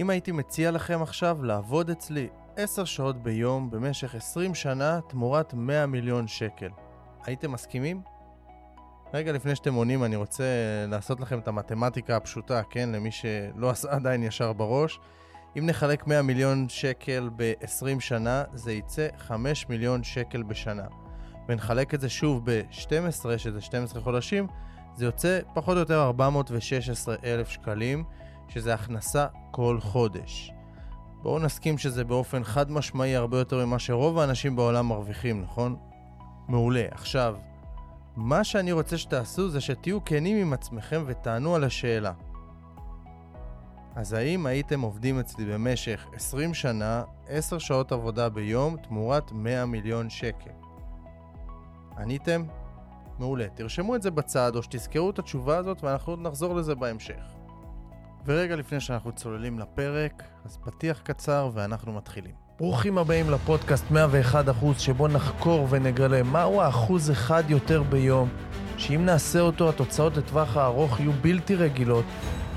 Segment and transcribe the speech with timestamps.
[0.00, 5.86] אם הייתי מציע לכם עכשיו לעבוד אצלי 10 שעות ביום במשך 20 שנה תמורת 100
[5.86, 6.68] מיליון שקל,
[7.24, 8.02] הייתם מסכימים?
[9.14, 10.44] רגע לפני שאתם עונים אני רוצה
[10.88, 12.88] לעשות לכם את המתמטיקה הפשוטה, כן?
[12.92, 15.00] למי שלא עשה עדיין ישר בראש.
[15.58, 20.86] אם נחלק 100 מיליון שקל ב-20 שנה, זה יצא 5 מיליון שקל בשנה.
[21.48, 24.46] ונחלק את זה שוב ב-12, שזה 12 חודשים,
[24.96, 28.04] זה יוצא פחות או יותר 416 אלף שקלים,
[28.50, 30.52] שזה הכנסה כל חודש.
[31.22, 35.76] בואו נסכים שזה באופן חד משמעי הרבה יותר ממה שרוב האנשים בעולם מרוויחים, נכון?
[36.48, 36.84] מעולה.
[36.90, 37.36] עכשיו,
[38.16, 42.12] מה שאני רוצה שתעשו זה שתהיו כנים עם עצמכם ותענו על השאלה.
[43.96, 50.10] אז האם הייתם עובדים אצלי במשך 20 שנה, 10 שעות עבודה ביום, תמורת 100 מיליון
[50.10, 50.50] שקל?
[51.98, 52.44] עניתם?
[53.18, 53.48] מעולה.
[53.48, 57.39] תרשמו את זה בצד, או שתזכרו את התשובה הזאת, ואנחנו נחזור לזה בהמשך.
[58.26, 62.34] ורגע לפני שאנחנו צוללים לפרק, אז פתיח קצר ואנחנו מתחילים.
[62.58, 63.94] ברוכים הבאים לפודקאסט 101%
[64.78, 68.28] שבו נחקור ונגלה מהו האחוז אחד יותר ביום,
[68.76, 72.04] שאם נעשה אותו התוצאות לטווח הארוך יהיו בלתי רגילות.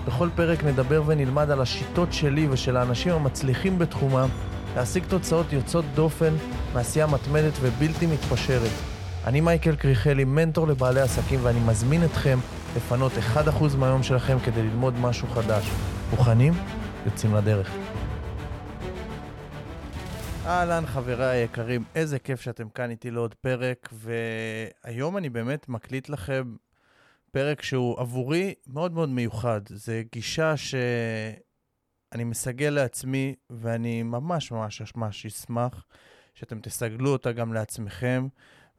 [0.06, 4.30] בכל פרק נדבר ונלמד על השיטות שלי ושל האנשים המצליחים בתחומם
[4.76, 6.34] להשיג תוצאות יוצאות דופן
[6.74, 8.72] מעשייה מתמדת ובלתי מתפשרת.
[9.26, 12.40] אני מייקל קריכלי, מנטור לבעלי עסקים, ואני מזמין אתכם
[12.76, 15.70] לפנות 1% מהיום שלכם כדי ללמוד משהו חדש.
[16.12, 16.54] מוכנים?
[17.06, 17.72] יוצאים לדרך.
[20.46, 26.56] אהלן חבריי היקרים, איזה כיף שאתם כאן איתי לעוד פרק, והיום אני באמת מקליט לכם
[27.32, 29.62] פרק שהוא עבורי מאוד מאוד מיוחד.
[29.70, 35.86] זה גישה שאני מסגל לעצמי, ואני ממש ממש ממש אשמח
[36.34, 38.28] שאתם תסגלו אותה גם לעצמכם.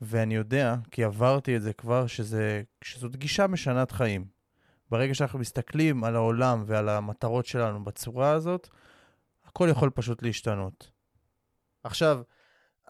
[0.05, 4.25] ואני יודע, כי עברתי את זה כבר, שזה, שזאת גישה משנת חיים.
[4.91, 8.69] ברגע שאנחנו מסתכלים על העולם ועל המטרות שלנו בצורה הזאת,
[9.45, 10.91] הכל יכול פשוט להשתנות.
[11.85, 12.23] עכשיו,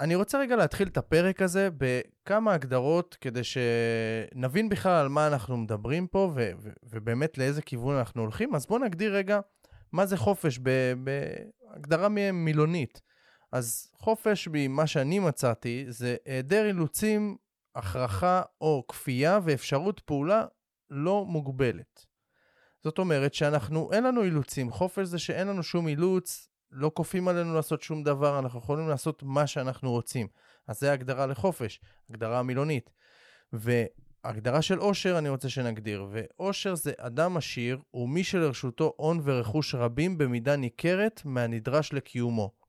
[0.01, 5.57] אני רוצה רגע להתחיל את הפרק הזה בכמה הגדרות כדי שנבין בכלל על מה אנחנו
[5.57, 8.55] מדברים פה ו- ו- ובאמת לאיזה כיוון אנחנו הולכים.
[8.55, 9.41] אז בואו נגדיר רגע
[9.93, 10.59] מה זה חופש
[11.05, 13.01] בהגדרה מילונית.
[13.55, 17.37] אז חופש ממה שאני מצאתי זה היעדר אילוצים,
[17.75, 20.45] הכרחה או כפייה ואפשרות פעולה
[20.91, 22.07] לא מוגבלת.
[22.85, 24.71] זאת אומרת שאנחנו, אין לנו אילוצים.
[24.71, 29.23] חופש זה שאין לנו שום אילוץ, לא כופים עלינו לעשות שום דבר, אנחנו יכולים לעשות
[29.23, 30.29] מה שאנחנו רוצים.
[30.67, 32.91] אז זה הגדרה לחופש, הגדרה מילונית.
[33.53, 40.19] והגדרה של עושר אני רוצה שנגדיר, ועושר זה אדם עשיר ומי שלרשותו הון ורכוש רבים
[40.19, 42.64] במידה ניכרת מהנדרש לקיומו.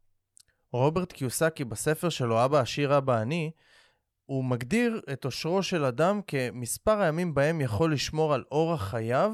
[0.73, 3.51] רוברט קיוסקי בספר שלו, אבא עשיר אבא עני,
[4.25, 9.33] הוא מגדיר את עושרו של אדם כמספר הימים בהם יכול לשמור על אורח חייו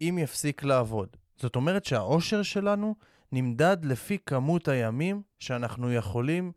[0.00, 1.08] אם יפסיק לעבוד.
[1.36, 2.94] זאת אומרת שהעושר שלנו
[3.32, 6.52] נמדד לפי כמות הימים שאנחנו יכולים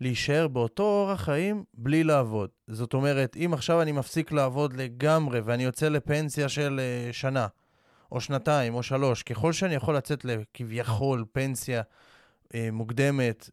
[0.00, 2.50] להישאר באותו אורח חיים בלי לעבוד.
[2.68, 7.46] זאת אומרת, אם עכשיו אני מפסיק לעבוד לגמרי ואני יוצא לפנסיה של uh, שנה,
[8.12, 11.82] או שנתיים, או שלוש, ככל שאני יכול לצאת לכביכול פנסיה
[12.72, 13.50] מוקדמת,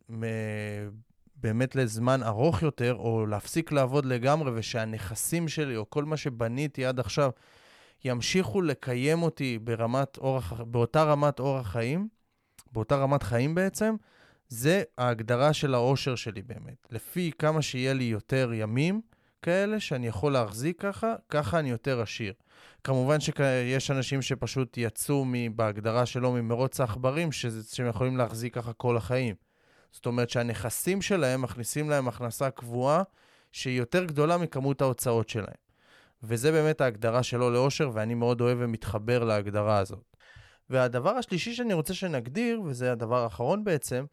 [1.36, 7.00] באמת לזמן ארוך יותר, או להפסיק לעבוד לגמרי, ושהנכסים שלי, או כל מה שבניתי עד
[7.00, 7.32] עכשיו,
[8.06, 12.08] ימשיכו לקיים אותי ברמת אורח, באותה רמת אורח חיים,
[12.72, 13.96] באותה רמת חיים בעצם,
[14.48, 16.88] זה ההגדרה של העושר שלי באמת.
[16.92, 19.02] לפי כמה שיהיה לי יותר ימים
[19.42, 22.34] כאלה שאני יכול להחזיק ככה, ככה אני יותר עשיר.
[22.84, 25.26] כמובן שיש אנשים שפשוט יצאו
[25.56, 29.36] בהגדרה שלו ממרוץ העכברים, שהם יכולים להחזיק ככה כל החיים.
[29.92, 33.04] זאת אומרת שהנכסים שלהם מכניסים להם הכנסה קבועה
[33.52, 35.70] שהיא יותר גדולה מכמות ההוצאות שלהם.
[36.24, 40.16] וזה באמת ההגדרה שלו לאושר, ואני מאוד אוהב ומתחבר להגדרה הזאת.
[40.70, 44.06] והדבר השלישי שאני רוצה שנגדיר, וזה הדבר האחרון בעצם,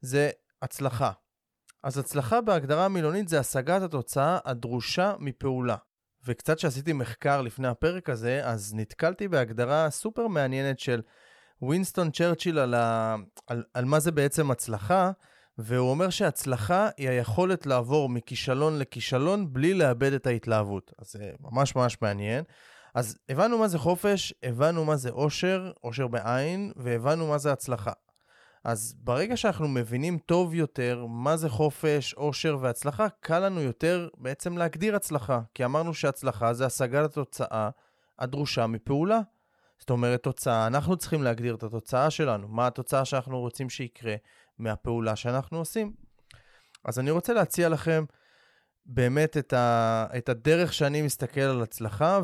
[0.00, 0.30] זה
[0.62, 1.10] הצלחה.
[1.82, 5.76] אז הצלחה בהגדרה המילונית זה השגת התוצאה הדרושה מפעולה.
[6.26, 11.02] וקצת שעשיתי מחקר לפני הפרק הזה, אז נתקלתי בהגדרה סופר מעניינת של
[11.62, 13.16] ווינסטון צ'רצ'יל על, ה...
[13.46, 15.10] על, על מה זה בעצם הצלחה,
[15.58, 20.92] והוא אומר שהצלחה היא היכולת לעבור מכישלון לכישלון בלי לאבד את ההתלהבות.
[20.98, 22.44] אז זה ממש ממש מעניין.
[22.94, 27.92] אז הבנו מה זה חופש, הבנו מה זה אושר, אושר בעין, והבנו מה זה הצלחה.
[28.64, 34.58] אז ברגע שאנחנו מבינים טוב יותר מה זה חופש, אושר והצלחה, קל לנו יותר בעצם
[34.58, 35.40] להגדיר הצלחה.
[35.54, 37.70] כי אמרנו שהצלחה זה השגת התוצאה
[38.18, 39.20] הדרושה מפעולה.
[39.78, 44.14] זאת אומרת, תוצאה, אנחנו צריכים להגדיר את התוצאה שלנו, מה התוצאה שאנחנו רוצים שיקרה
[44.58, 45.92] מהפעולה שאנחנו עושים.
[46.84, 48.04] אז אני רוצה להציע לכם
[48.86, 52.20] באמת את, ה, את הדרך שאני מסתכל על הצלחה,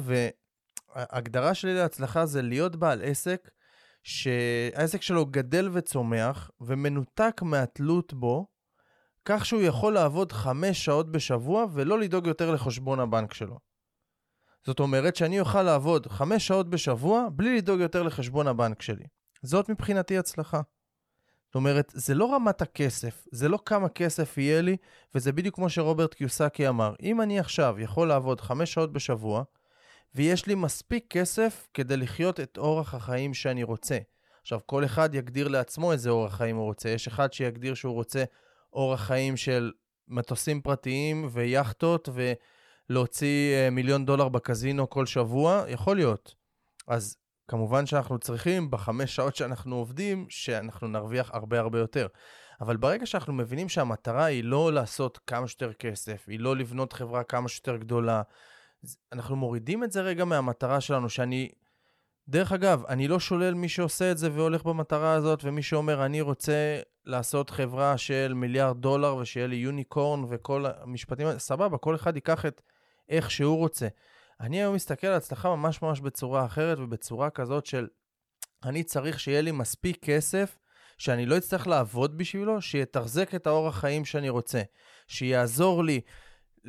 [0.94, 3.50] וההגדרה שלי להצלחה זה להיות בעל עסק
[4.08, 8.46] שהעסק שלו גדל וצומח ומנותק מהתלות בו,
[9.24, 13.58] כך שהוא יכול לעבוד חמש שעות בשבוע ולא לדאוג יותר לחשבון הבנק שלו.
[14.66, 19.04] זאת אומרת שאני אוכל לעבוד חמש שעות בשבוע בלי לדאוג יותר לחשבון הבנק שלי.
[19.42, 20.60] זאת מבחינתי הצלחה.
[21.46, 24.76] זאת אומרת, זה לא רמת הכסף, זה לא כמה כסף יהיה לי,
[25.14, 26.94] וזה בדיוק כמו שרוברט קיוסקי אמר.
[27.02, 29.42] אם אני עכשיו יכול לעבוד חמש שעות בשבוע,
[30.14, 33.98] ויש לי מספיק כסף כדי לחיות את אורח החיים שאני רוצה.
[34.40, 36.88] עכשיו, כל אחד יגדיר לעצמו איזה אורח חיים הוא רוצה.
[36.88, 38.24] יש אחד שיגדיר שהוא רוצה
[38.72, 39.72] אורח חיים של
[40.08, 42.08] מטוסים פרטיים ויאכטות
[42.88, 46.34] ולהוציא אה, מיליון דולר בקזינו כל שבוע, יכול להיות.
[46.88, 47.16] אז
[47.48, 52.06] כמובן שאנחנו צריכים בחמש שעות שאנחנו עובדים, שאנחנו נרוויח הרבה הרבה יותר.
[52.60, 57.24] אבל ברגע שאנחנו מבינים שהמטרה היא לא לעשות כמה שיותר כסף, היא לא לבנות חברה
[57.24, 58.22] כמה שיותר גדולה,
[59.12, 61.48] אנחנו מורידים את זה רגע מהמטרה שלנו, שאני...
[62.28, 66.20] דרך אגב, אני לא שולל מי שעושה את זה והולך במטרה הזאת, ומי שאומר, אני
[66.20, 72.16] רוצה לעשות חברה של מיליארד דולר ושיהיה לי יוניקורן וכל המשפטים האלה, סבבה, כל אחד
[72.16, 72.62] ייקח את
[73.08, 73.88] איך שהוא רוצה.
[74.40, 77.86] אני היום מסתכל על הצלחה ממש ממש בצורה אחרת ובצורה כזאת של
[78.64, 80.58] אני צריך שיהיה לי מספיק כסף
[80.98, 84.62] שאני לא אצטרך לעבוד בשבילו, שיתחזק את האורח חיים שאני רוצה,
[85.06, 86.00] שיעזור לי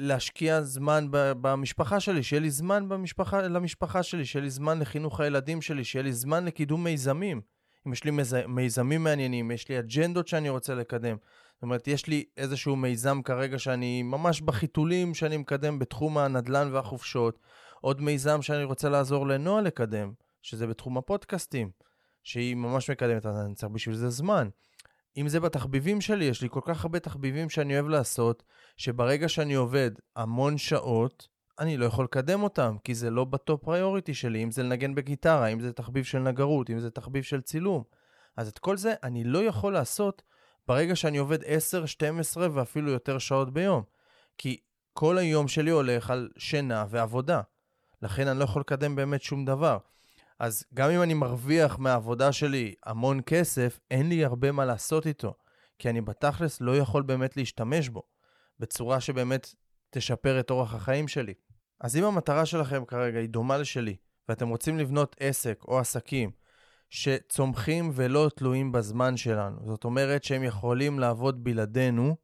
[0.02, 5.62] להשקיע זמן במשפחה שלי, שיהיה לי זמן במשפחה, למשפחה שלי, שיהיה לי זמן לחינוך הילדים
[5.62, 7.42] שלי, שיהיה לי זמן לקידום מיזמים.
[7.88, 8.36] אם יש לי מיז...
[8.48, 11.18] מיזמים מעניינים, יש לי אג'נדות שאני רוצה לקדם.
[11.54, 17.40] זאת אומרת, יש לי איזשהו מיזם כרגע שאני ממש בחיתולים שאני מקדם בתחום הנדל"ן והחופשות.
[17.82, 21.72] עוד מיזם שאני רוצה לעזור לנועה לקדם, שזה בתחום הפודקאסטים,
[22.24, 24.50] שהיא ממש מקדמת, אז אני צריך בשביל זה זמן.
[25.18, 28.44] אם זה בתחביבים שלי, יש לי כל כך הרבה תחביבים שאני אוהב לעשות,
[28.78, 31.28] שברגע שאני עובד המון שעות,
[31.60, 35.48] אני לא יכול לקדם אותם, כי זה לא בטופ פריוריטי שלי, אם זה לנגן בגיטרה,
[35.48, 37.84] אם זה תחביב של נגרות, אם זה תחביב של צילום.
[38.38, 40.22] אז את כל זה אני לא יכול לעשות
[40.68, 43.84] ברגע שאני עובד 10, 12 ואפילו יותר שעות ביום.
[44.38, 44.58] כי
[44.94, 47.42] כל היום שלי הולך על שינה ועבודה.
[48.02, 49.78] לכן אני לא יכול לקדם באמת שום דבר.
[50.40, 55.34] אז גם אם אני מרוויח מהעבודה שלי המון כסף, אין לי הרבה מה לעשות איתו,
[55.80, 58.04] כי אני בתכלס לא יכול באמת להשתמש בו,
[58.60, 59.54] בצורה שבאמת
[59.90, 61.34] תשפר את אורח החיים שלי.
[61.82, 63.96] אז אם המטרה שלכם כרגע היא דומה לשלי,
[64.30, 66.32] ואתם רוצים לבנות עסק או עסקים
[66.90, 72.16] שצומחים ולא תלויים בזמן שלנו, זאת אומרת שהם יכולים לעבוד בלעדינו,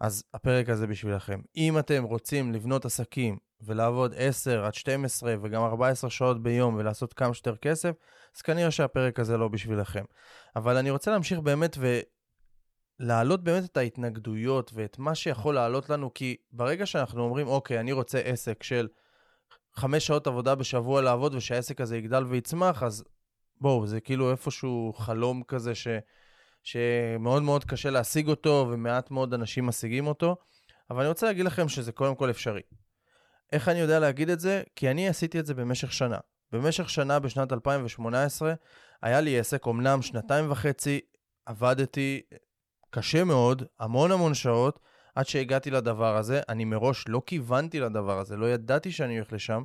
[0.00, 1.40] אז הפרק הזה בשבילכם.
[1.56, 7.34] אם אתם רוצים לבנות עסקים ולעבוד 10 עד 12 וגם 14 שעות ביום ולעשות כמה
[7.34, 7.92] שיותר כסף,
[8.36, 10.04] אז כנראה שהפרק הזה לא בשבילכם.
[10.56, 11.78] אבל אני רוצה להמשיך באמת
[13.00, 17.92] ולהעלות באמת את ההתנגדויות ואת מה שיכול לעלות לנו, כי ברגע שאנחנו אומרים, אוקיי, אני
[17.92, 18.88] רוצה עסק של
[19.74, 23.04] 5 שעות עבודה בשבוע לעבוד ושהעסק הזה יגדל ויצמח, אז
[23.60, 25.88] בואו, זה כאילו איפשהו חלום כזה ש...
[26.62, 30.36] שמאוד מאוד קשה להשיג אותו ומעט מאוד אנשים משיגים אותו,
[30.90, 32.60] אבל אני רוצה להגיד לכם שזה קודם כל אפשרי.
[33.54, 34.62] איך אני יודע להגיד את זה?
[34.76, 36.18] כי אני עשיתי את זה במשך שנה.
[36.52, 38.54] במשך שנה, בשנת 2018,
[39.02, 41.00] היה לי עסק, אמנם שנתיים וחצי
[41.46, 42.20] עבדתי
[42.90, 44.78] קשה מאוד, המון המון שעות,
[45.14, 46.40] עד שהגעתי לדבר הזה.
[46.48, 49.62] אני מראש לא כיוונתי לדבר הזה, לא ידעתי שאני הולך לשם,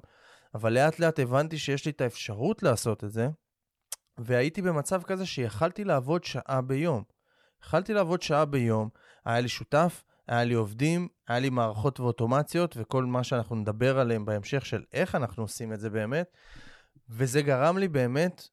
[0.56, 3.30] אבל לאט לאט הבנתי שיש לי את האפשרות לעשות את זה,
[4.18, 7.04] והייתי במצב כזה שיכלתי לעבוד שעה ביום.
[7.64, 8.90] יכלתי לעבוד שעה ביום,
[9.26, 14.26] היה לי שותף, היה לי עובדים, היה לי מערכות ואוטומציות וכל מה שאנחנו נדבר עליהם
[14.26, 16.38] בהמשך של איך אנחנו עושים את זה באמת.
[17.10, 18.48] וזה גרם לי באמת.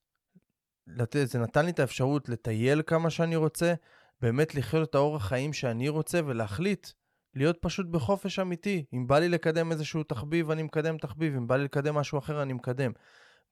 [1.24, 3.74] זה נתן לי את האפשרות לטייל כמה שאני רוצה,
[4.20, 6.86] באמת לחיות את האורח חיים שאני רוצה ולהחליט
[7.34, 8.84] להיות פשוט בחופש אמיתי.
[8.94, 12.42] אם בא לי לקדם איזשהו תחביב, אני מקדם תחביב, אם בא לי לקדם משהו אחר,
[12.42, 12.92] אני מקדם.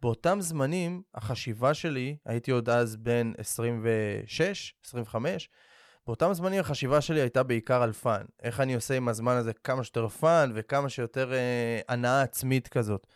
[0.00, 5.48] באותם זמנים, החשיבה שלי, הייתי עוד אז בן 26, 25,
[6.06, 8.22] באותם זמנים החשיבה שלי הייתה בעיקר על fun.
[8.42, 13.06] איך אני עושה עם הזמן הזה כמה שיותר fun וכמה שיותר אה, הנאה עצמית כזאת.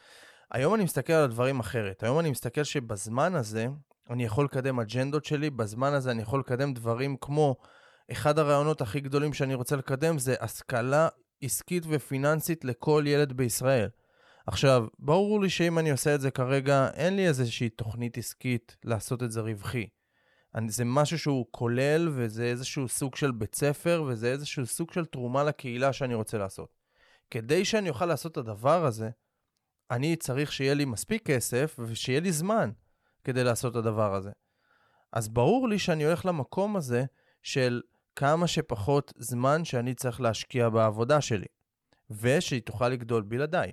[0.51, 2.03] היום אני מסתכל על הדברים אחרת.
[2.03, 3.67] היום אני מסתכל שבזמן הזה
[4.11, 7.57] אני יכול לקדם אג'נדות שלי, בזמן הזה אני יכול לקדם דברים כמו,
[8.13, 11.09] אחד הרעיונות הכי גדולים שאני רוצה לקדם זה השכלה
[11.43, 13.89] עסקית ופיננסית לכל ילד בישראל.
[14.47, 19.23] עכשיו, ברור לי שאם אני עושה את זה כרגע, אין לי איזושהי תוכנית עסקית לעשות
[19.23, 19.87] את זה רווחי.
[20.55, 25.05] אני, זה משהו שהוא כולל, וזה איזשהו סוג של בית ספר, וזה איזשהו סוג של
[25.05, 26.79] תרומה לקהילה שאני רוצה לעשות.
[27.31, 29.11] כדי שאני אוכל לעשות את הדבר הזה,
[29.91, 32.71] אני צריך שיהיה לי מספיק כסף ושיהיה לי זמן
[33.25, 34.31] כדי לעשות את הדבר הזה.
[35.13, 37.05] אז ברור לי שאני הולך למקום הזה
[37.43, 37.83] של
[38.17, 41.47] כמה שפחות זמן שאני צריך להשקיע בעבודה שלי,
[42.11, 43.73] ושהיא תוכל לגדול בלעדיי.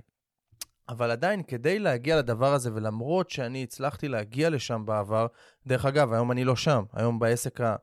[0.90, 5.28] אבל עדיין, כדי להגיע לדבר הזה, ולמרות שאני הצלחתי להגיע לשם בעבר,
[5.68, 6.84] דרך אגב, היום אני לא שם.
[6.94, 7.76] היום בעסק, ה...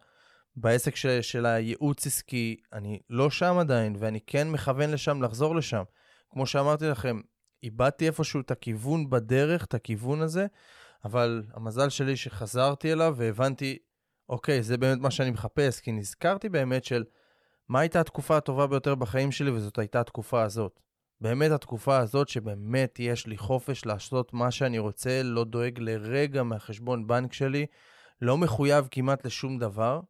[0.56, 5.82] בעסק של, של הייעוץ עסקי, אני לא שם עדיין, ואני כן מכוון לשם, לחזור לשם.
[6.30, 7.20] כמו שאמרתי לכם,
[7.62, 10.46] איבדתי איפשהו את הכיוון בדרך, את הכיוון הזה,
[11.04, 13.78] אבל המזל שלי שחזרתי אליו והבנתי,
[14.28, 17.04] אוקיי, זה באמת מה שאני מחפש, כי נזכרתי באמת של
[17.68, 20.80] מה הייתה התקופה הטובה ביותר בחיים שלי, וזאת הייתה התקופה הזאת.
[21.22, 27.06] באמת התקופה הזאת שבאמת יש לי חופש לעשות מה שאני רוצה, לא דואג לרגע מהחשבון
[27.06, 27.66] בנק שלי,
[28.22, 30.00] לא מחויב כמעט לשום דבר,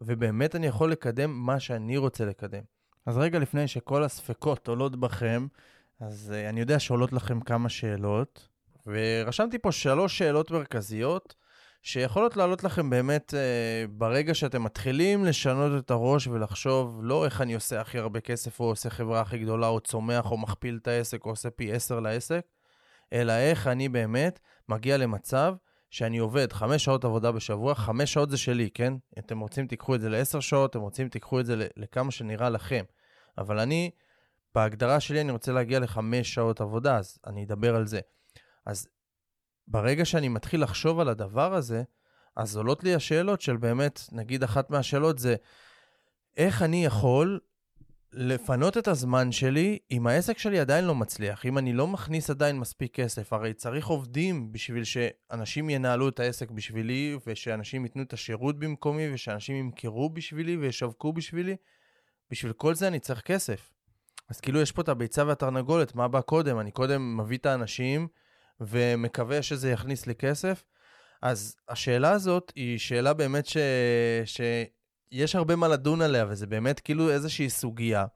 [0.00, 2.62] ובאמת אני יכול לקדם מה שאני רוצה לקדם.
[3.06, 5.46] אז רגע לפני שכל הספקות עולות בכם,
[6.00, 8.48] אז uh, אני יודע שעולות לכם כמה שאלות,
[8.86, 11.34] ורשמתי פה שלוש שאלות מרכזיות,
[11.82, 17.54] שיכולות לעלות לכם באמת uh, ברגע שאתם מתחילים לשנות את הראש ולחשוב לא איך אני
[17.54, 21.24] עושה הכי הרבה כסף, או עושה חברה הכי גדולה, או צומח, או מכפיל את העסק,
[21.24, 22.40] או עושה פי עשר לעסק,
[23.12, 25.54] אלא איך אני באמת מגיע למצב
[25.90, 28.94] שאני עובד חמש שעות עבודה בשבוע, חמש שעות זה שלי, כן?
[29.18, 32.84] אתם רוצים תיקחו את זה לעשר שעות, אתם רוצים תיקחו את זה לכמה שנראה לכם.
[33.38, 33.90] אבל אני,
[34.54, 38.00] בהגדרה שלי אני רוצה להגיע לחמש שעות עבודה, אז אני אדבר על זה.
[38.66, 38.88] אז
[39.70, 41.82] ברגע שאני מתחיל לחשוב על הדבר הזה,
[42.36, 45.36] אז עולות לי השאלות של באמת, נגיד אחת מהשאלות זה,
[46.36, 47.40] איך אני יכול
[48.12, 52.58] לפנות את הזמן שלי אם העסק שלי עדיין לא מצליח, אם אני לא מכניס עדיין
[52.58, 58.58] מספיק כסף, הרי צריך עובדים בשביל שאנשים ינהלו את העסק בשבילי, ושאנשים ייתנו את השירות
[58.58, 61.56] במקומי, ושאנשים ימכרו בשבילי וישווקו בשבילי.
[62.30, 63.70] בשביל כל זה אני צריך כסף.
[64.28, 66.60] אז כאילו יש פה את הביצה והתרנגולת, מה בא קודם?
[66.60, 68.08] אני קודם מביא את האנשים
[68.60, 70.64] ומקווה שזה יכניס לי כסף?
[71.22, 73.56] אז השאלה הזאת היא שאלה באמת ש...
[74.24, 78.06] שיש הרבה מה לדון עליה, וזה באמת כאילו איזושהי סוגיה.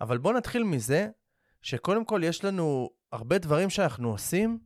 [0.00, 1.08] אבל בואו נתחיל מזה
[1.62, 4.58] שקודם כל יש לנו הרבה דברים שאנחנו עושים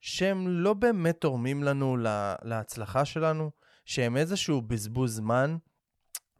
[0.00, 2.34] שהם לא באמת תורמים לנו לה...
[2.42, 3.50] להצלחה שלנו,
[3.84, 5.56] שהם איזשהו בזבוז זמן.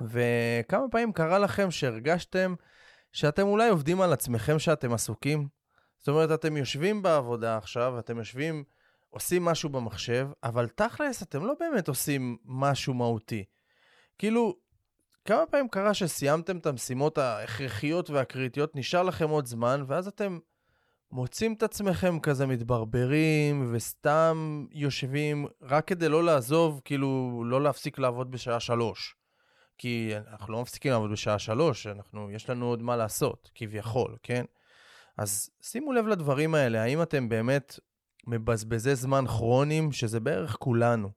[0.01, 2.55] וכמה פעמים קרה לכם שהרגשתם
[3.13, 5.49] שאתם אולי עובדים על עצמכם שאתם עסוקים?
[5.99, 8.65] זאת אומרת, אתם יושבים בעבודה עכשיו, אתם יושבים,
[9.11, 13.45] עושים משהו במחשב, אבל תכלס, אתם לא באמת עושים משהו מהותי.
[14.19, 14.57] כאילו,
[15.25, 20.39] כמה פעמים קרה שסיימתם את המשימות ההכרחיות והקריטיות, נשאר לכם עוד זמן, ואז אתם
[21.13, 28.31] מוצאים את עצמכם כזה מתברברים, וסתם יושבים רק כדי לא לעזוב, כאילו, לא להפסיק לעבוד
[28.31, 29.17] בשעה שלוש.
[29.79, 34.45] כי אנחנו לא מפסיקים לעבוד בשעה שלוש, אנחנו, יש לנו עוד מה לעשות, כביכול, כן?
[35.19, 37.79] אז שימו לב לדברים האלה, האם אתם באמת
[38.27, 41.11] מבזבזי זמן כרוניים, שזה בערך כולנו.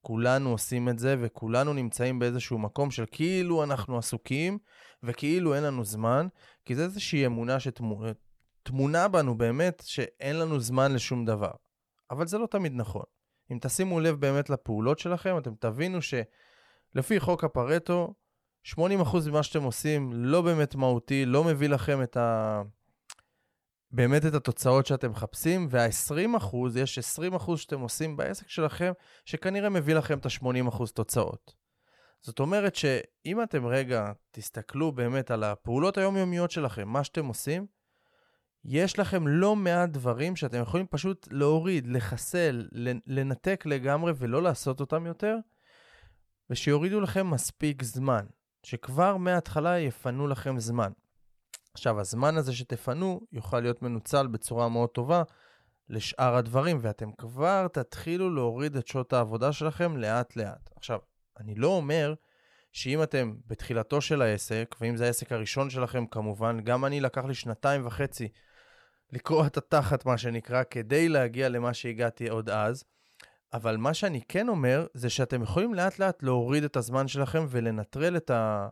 [0.00, 4.58] כולנו עושים את זה, וכולנו נמצאים באיזשהו מקום של כאילו אנחנו עסוקים,
[5.02, 6.26] וכאילו אין לנו זמן,
[6.64, 11.50] כי זה איזושהי אמונה שטמונה בנו באמת, שאין לנו זמן לשום דבר.
[12.10, 13.04] אבל זה לא תמיד נכון.
[13.52, 16.14] אם תשימו לב באמת לפעולות שלכם, אתם תבינו ש...
[16.94, 18.14] לפי חוק הפרטו,
[18.68, 18.78] 80%
[19.28, 22.62] ממה שאתם עושים לא באמת מהותי, לא מביא לכם את ה...
[23.92, 28.92] באמת את התוצאות שאתם מחפשים, וה-20%, יש 20% שאתם עושים בעסק שלכם,
[29.24, 31.54] שכנראה מביא לכם את ה-80% תוצאות.
[32.22, 37.66] זאת אומרת שאם אתם רגע תסתכלו באמת על הפעולות היומיומיות שלכם, מה שאתם עושים,
[38.64, 42.68] יש לכם לא מעט דברים שאתם יכולים פשוט להוריד, לחסל,
[43.06, 45.36] לנתק לגמרי ולא לעשות אותם יותר,
[46.50, 48.24] ושיורידו לכם מספיק זמן,
[48.62, 50.92] שכבר מההתחלה יפנו לכם זמן.
[51.74, 55.22] עכשיו, הזמן הזה שתפנו יוכל להיות מנוצל בצורה מאוד טובה
[55.88, 60.70] לשאר הדברים, ואתם כבר תתחילו להוריד את שעות העבודה שלכם לאט-לאט.
[60.76, 60.98] עכשיו,
[61.40, 62.14] אני לא אומר
[62.72, 67.34] שאם אתם בתחילתו של העסק, ואם זה העסק הראשון שלכם כמובן, גם אני לקח לי
[67.34, 68.28] שנתיים וחצי
[69.12, 72.84] לקרוע את התחת, מה שנקרא, כדי להגיע למה שהגעתי עוד אז.
[73.52, 78.16] אבל מה שאני כן אומר, זה שאתם יכולים לאט לאט להוריד את הזמן שלכם ולנטרל
[78.16, 78.68] את ה...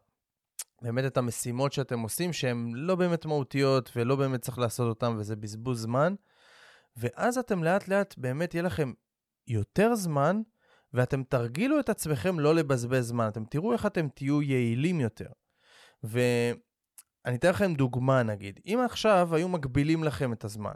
[0.83, 5.37] באמת את המשימות שאתם עושים, שהן לא באמת מהותיות ולא באמת צריך לעשות אותן, וזה
[5.37, 6.15] בזבוז זמן.
[6.97, 8.93] ואז אתם לאט לאט, באמת יהיה לכם
[9.47, 10.41] יותר זמן,
[10.95, 13.29] ואתם תרגילו את עצמכם לא לבזבז זמן.
[13.29, 15.29] אתם תראו איך אתם תהיו יעילים יותר.
[16.05, 18.61] ואני אתן לכם דוגמה, נגיד.
[18.67, 20.75] אם עכשיו היו מגבילים לכם את הזמן,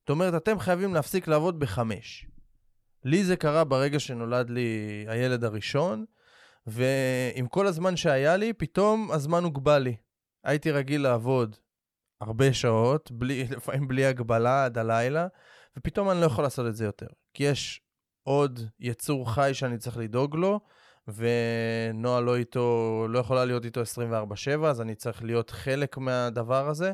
[0.00, 2.26] זאת אומרת, אתם חייבים להפסיק לעבוד בחמש.
[3.04, 6.04] לי זה קרה ברגע שנולד לי הילד הראשון,
[6.68, 9.96] ועם כל הזמן שהיה לי, פתאום הזמן הוגבל לי.
[10.44, 11.56] הייתי רגיל לעבוד
[12.20, 15.26] הרבה שעות, בלי, לפעמים בלי הגבלה עד הלילה,
[15.76, 17.06] ופתאום אני לא יכול לעשות את זה יותר.
[17.34, 17.80] כי יש
[18.22, 20.60] עוד יצור חי שאני צריך לדאוג לו,
[21.08, 26.92] ונועה לא איתו, לא יכולה להיות איתו 24/7, אז אני צריך להיות חלק מהדבר הזה.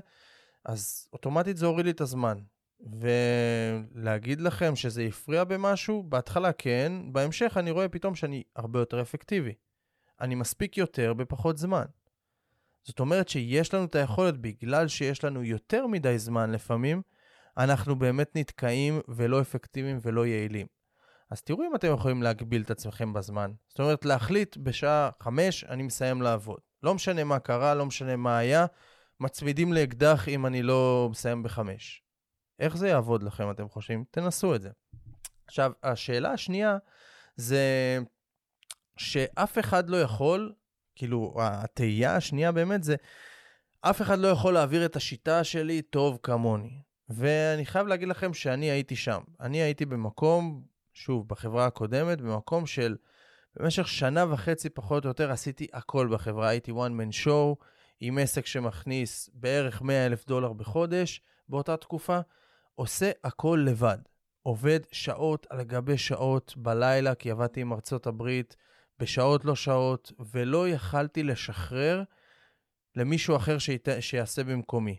[0.64, 2.38] אז אוטומטית זה הוריד לי את הזמן.
[2.84, 9.54] ולהגיד לכם שזה הפריע במשהו, בהתחלה כן, בהמשך אני רואה פתאום שאני הרבה יותר אפקטיבי.
[10.20, 11.84] אני מספיק יותר בפחות זמן.
[12.82, 17.02] זאת אומרת שיש לנו את היכולת, בגלל שיש לנו יותר מדי זמן לפעמים,
[17.56, 20.66] אנחנו באמת נתקעים ולא אפקטיביים ולא יעילים.
[21.30, 23.52] אז תראו אם אתם יכולים להגביל את עצמכם בזמן.
[23.68, 26.58] זאת אומרת, להחליט בשעה חמש, אני מסיים לעבוד.
[26.82, 28.66] לא משנה מה קרה, לא משנה מה היה,
[29.20, 32.03] מצמידים לאקדח אם אני לא מסיים בחמש.
[32.58, 34.04] איך זה יעבוד לכם, אתם חושבים?
[34.10, 34.70] תנסו את זה.
[35.46, 36.76] עכשיו, השאלה השנייה
[37.36, 37.98] זה
[38.96, 40.52] שאף אחד לא יכול,
[40.94, 42.96] כאילו, התהייה השנייה באמת זה,
[43.80, 46.80] אף אחד לא יכול להעביר את השיטה שלי טוב כמוני.
[47.08, 49.20] ואני חייב להגיד לכם שאני הייתי שם.
[49.40, 52.96] אני הייתי במקום, שוב, בחברה הקודמת, במקום של
[53.56, 56.48] במשך שנה וחצי פחות או יותר עשיתי הכל בחברה.
[56.48, 57.64] הייתי one man show
[58.00, 62.20] עם עסק שמכניס בערך 100 אלף דולר בחודש באותה תקופה,
[62.74, 63.98] עושה הכל לבד.
[64.42, 68.56] עובד שעות על גבי שעות בלילה, כי עבדתי עם ארצות הברית
[68.98, 72.02] בשעות לא שעות, ולא יכלתי לשחרר
[72.96, 73.88] למישהו אחר שית...
[74.00, 74.98] שיעשה במקומי.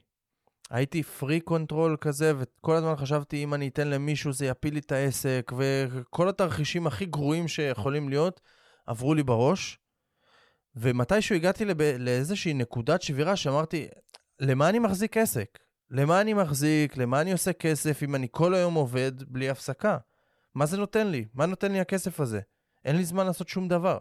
[0.69, 4.91] הייתי freak control כזה, וכל הזמן חשבתי, אם אני אתן למישהו זה יפיל לי את
[4.91, 8.41] העסק, וכל התרחישים הכי גרועים שיכולים להיות
[8.87, 9.79] עברו לי בראש.
[10.75, 11.81] ומתישהו הגעתי לב...
[11.81, 13.87] לאיזושהי נקודת שבירה שאמרתי,
[14.39, 15.59] למה אני מחזיק עסק?
[15.89, 16.97] למה אני מחזיק?
[16.97, 19.97] למה אני עושה כסף אם אני כל היום עובד בלי הפסקה?
[20.55, 21.25] מה זה נותן לי?
[21.33, 22.39] מה נותן לי הכסף הזה?
[22.85, 23.97] אין לי זמן לעשות שום דבר.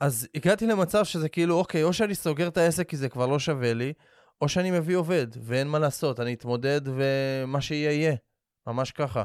[0.00, 3.38] אז הגעתי למצב שזה כאילו, אוקיי, או שאני סוגר את העסק כי זה כבר לא
[3.38, 3.92] שווה לי,
[4.40, 8.16] או שאני מביא עובד, ואין מה לעשות, אני אתמודד ומה שיהיה יהיה.
[8.66, 9.24] ממש ככה.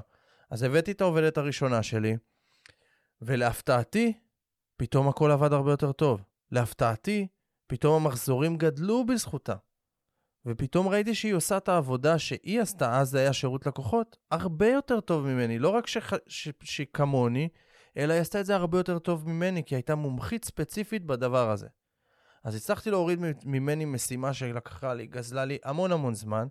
[0.50, 2.18] אז הבאתי את העובדת הראשונה שלי,
[3.22, 4.14] ולהפתעתי,
[4.78, 6.22] פתאום הכל עבד הרבה יותר טוב.
[6.52, 7.28] להפתעתי,
[7.68, 9.56] פתאום המחזורים גדלו בזכותה.
[10.48, 15.00] ופתאום ראיתי שהיא עושה את העבודה שהיא עשתה, אז זה היה שירות לקוחות, הרבה יותר
[15.00, 15.60] טוב ממני.
[15.60, 15.86] לא רק
[16.64, 17.50] שהיא כמוני,
[17.98, 21.68] אלא היא עשתה את זה הרבה יותר טוב ממני, כי הייתה מומחית ספציפית בדבר הזה.
[22.44, 26.48] אז הצלחתי להוריד ממני משימה שלקחה לי, גזלה לי המון המון זמן,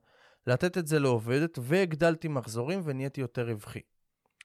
[0.47, 3.81] לתת את זה לעובדת, והגדלתי מחזורים ונהייתי יותר רווחי.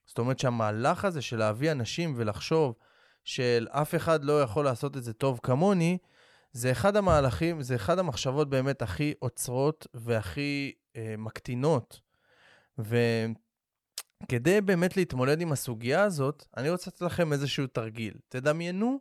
[0.06, 2.76] זאת אומרת שהמהלך הזה של להביא אנשים ולחשוב
[3.24, 5.98] של אף אחד לא יכול לעשות את זה טוב כמוני,
[6.54, 12.00] זה אחד המהלכים, זה אחד המחשבות באמת הכי עוצרות והכי אה, מקטינות.
[12.78, 18.14] וכדי באמת להתמודד עם הסוגיה הזאת, אני רוצה לתת לכם איזשהו תרגיל.
[18.30, 19.00] תדמיינו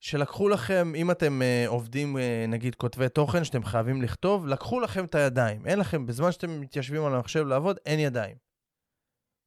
[0.00, 5.04] שלקחו לכם, אם אתם אה, עובדים, אה, נגיד, כותבי תוכן שאתם חייבים לכתוב, לקחו לכם
[5.04, 5.66] את הידיים.
[5.66, 8.36] אין לכם, בזמן שאתם מתיישבים על המחשב לעבוד, אין ידיים.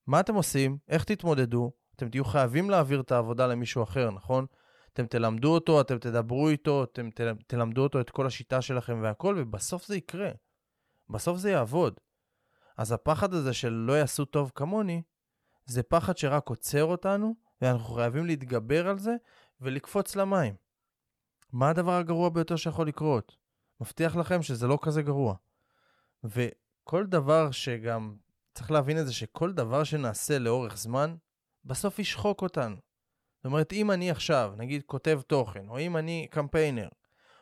[0.07, 0.77] מה אתם עושים?
[0.87, 1.71] איך תתמודדו?
[1.95, 4.45] אתם תהיו חייבים להעביר את העבודה למישהו אחר, נכון?
[4.95, 7.09] אתם תלמדו אותו, אתם תדברו איתו, אתם
[7.47, 10.29] תלמדו אותו את כל השיטה שלכם והכל, ובסוף זה יקרה.
[11.09, 11.99] בסוף זה יעבוד.
[12.77, 15.01] אז הפחד הזה של לא יעשו טוב כמוני,
[15.65, 19.15] זה פחד שרק עוצר אותנו, ואנחנו חייבים להתגבר על זה
[19.61, 20.55] ולקפוץ למים.
[21.51, 23.35] מה הדבר הגרוע ביותר שיכול לקרות?
[23.81, 25.35] מבטיח לכם שזה לא כזה גרוע.
[26.23, 28.15] וכל דבר שגם,
[28.53, 31.15] צריך להבין את זה שכל דבר שנעשה לאורך זמן,
[31.65, 32.75] בסוף ישחוק אותנו.
[33.45, 36.87] זאת אומרת, אם אני עכשיו, נגיד, כותב תוכן, או אם אני קמפיינר,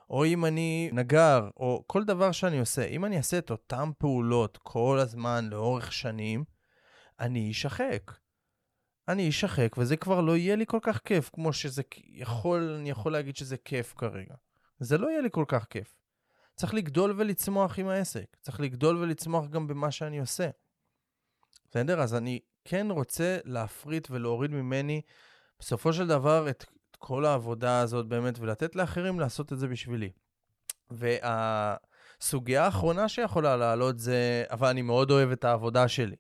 [0.10, 4.58] או אם אני נגר, או כל דבר שאני עושה, אם אני אעשה את אותן פעולות
[4.64, 6.44] כל הזמן לאורך שנים,
[7.20, 8.12] אני אשחק.
[9.08, 13.12] אני אשחק, וזה כבר לא יהיה לי כל כך כיף, כמו שזה יכול, אני יכול
[13.12, 14.36] להגיד שזה כיף כרגע.
[14.80, 15.96] זה לא יהיה לי כל כך כיף.
[16.56, 18.36] צריך לגדול ולצמוח עם העסק.
[18.42, 20.50] צריך לגדול ולצמוח גם במה שאני עושה.
[21.70, 22.02] בסדר?
[22.02, 25.02] אז אני כן רוצה להפריט ולהוריד ממני
[25.66, 30.12] בסופו של דבר את, את כל העבודה הזאת באמת, ולתת לאחרים לעשות את זה בשבילי.
[30.92, 36.16] והסוגיה האחרונה שיכולה לעלות זה, אבל אני מאוד אוהב את העבודה שלי.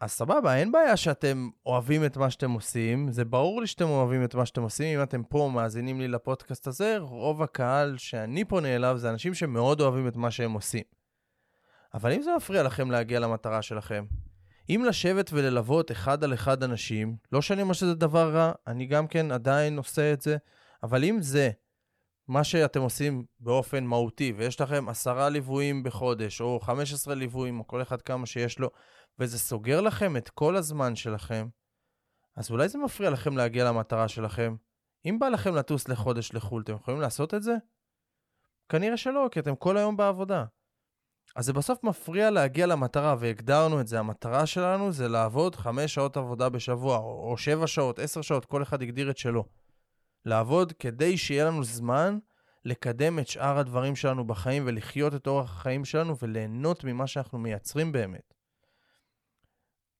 [0.00, 4.24] אז סבבה, אין בעיה שאתם אוהבים את מה שאתם עושים, זה ברור לי שאתם אוהבים
[4.24, 4.98] את מה שאתם עושים.
[4.98, 9.80] אם אתם פה מאזינים לי לפודקאסט הזה, רוב הקהל שאני פונה אליו זה אנשים שמאוד
[9.80, 10.84] אוהבים את מה שהם עושים.
[11.94, 14.04] אבל אם זה מפריע לכם להגיע למטרה שלכם,
[14.68, 19.06] אם לשבת וללוות אחד על אחד אנשים, לא שאני אומר שזה דבר רע, אני גם
[19.06, 20.36] כן עדיין עושה את זה,
[20.82, 21.50] אבל אם זה
[22.28, 27.82] מה שאתם עושים באופן מהותי, ויש לכם עשרה ליוויים בחודש, או 15 ליוויים, או כל
[27.82, 28.70] אחד כמה שיש לו,
[29.18, 31.48] וזה סוגר לכם את כל הזמן שלכם,
[32.36, 34.56] אז אולי זה מפריע לכם להגיע למטרה שלכם.
[35.06, 37.54] אם בא לכם לטוס לחודש לחו"ל, אתם יכולים לעשות את זה?
[38.68, 40.44] כנראה שלא, כי אתם כל היום בעבודה.
[41.36, 43.98] אז זה בסוף מפריע להגיע למטרה, והגדרנו את זה.
[43.98, 48.82] המטרה שלנו זה לעבוד חמש שעות עבודה בשבוע, או שבע שעות, עשר שעות, כל אחד
[48.82, 49.44] הגדיר את שלו.
[50.24, 52.18] לעבוד כדי שיהיה לנו זמן
[52.64, 57.92] לקדם את שאר הדברים שלנו בחיים ולחיות את אורח החיים שלנו וליהנות ממה שאנחנו מייצרים
[57.92, 58.34] באמת.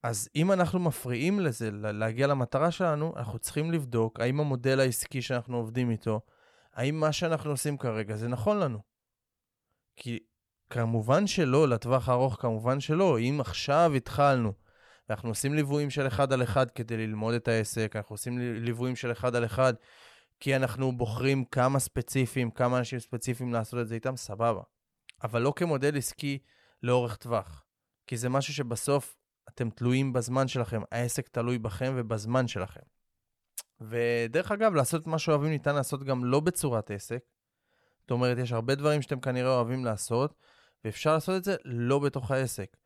[0.03, 5.57] אז אם אנחנו מפריעים לזה, להגיע למטרה שלנו, אנחנו צריכים לבדוק האם המודל העסקי שאנחנו
[5.57, 6.21] עובדים איתו,
[6.73, 8.79] האם מה שאנחנו עושים כרגע זה נכון לנו.
[9.97, 10.19] כי
[10.75, 13.19] כמובן שלא, לטווח הארוך כמובן שלא.
[13.19, 14.53] אם עכשיו התחלנו,
[15.09, 19.13] ואנחנו עושים ליוויים של אחד על אחד כדי ללמוד את העסק, אנחנו עושים ליוויים של
[19.13, 19.75] אחד על אחד
[20.41, 24.63] כי אנחנו בוחרים כמה ספציפיים, כמה אנשים ספציפיים לעשות את זה איתם, סבבה.
[25.23, 26.39] אבל לא כמודל עסקי
[26.83, 27.65] לאורך טווח.
[28.07, 29.17] כי זה משהו שבסוף
[29.49, 32.83] אתם תלויים בזמן שלכם, העסק תלוי בכם ובזמן שלכם.
[33.81, 37.21] ודרך אגב, לעשות את מה שאוהבים ניתן לעשות גם לא בצורת עסק.
[38.01, 40.35] זאת אומרת, יש הרבה דברים שאתם כנראה אוהבים לעשות,
[40.85, 42.77] ואפשר לעשות את זה לא בתוך העסק.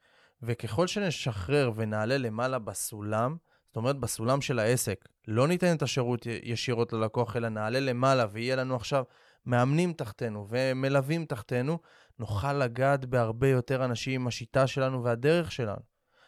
[0.43, 6.93] וככל שנשחרר ונעלה למעלה בסולם, זאת אומרת, בסולם של העסק, לא ניתן את השירות ישירות
[6.93, 9.05] ללקוח, אלא נעלה למעלה ויהיה לנו עכשיו
[9.47, 11.79] מאמנים תחתינו ומלווים תחתינו,
[12.19, 15.83] נוכל לגעת בהרבה יותר אנשים עם השיטה שלנו והדרך שלנו.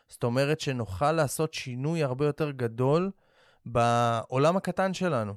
[0.08, 3.10] זאת אומרת שנוכל לעשות שינוי הרבה יותר גדול
[3.66, 5.34] בעולם הקטן שלנו.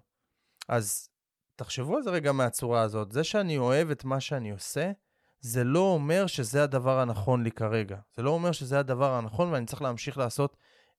[0.67, 1.09] אז
[1.55, 3.11] תחשבו על זה רגע מהצורה הזאת.
[3.11, 4.91] זה שאני אוהב את מה שאני עושה,
[5.43, 7.97] זה לא אומר שזה הדבר הנכון לי כרגע.
[8.15, 10.57] זה לא אומר שזה הדבר הנכון ואני צריך להמשיך לעשות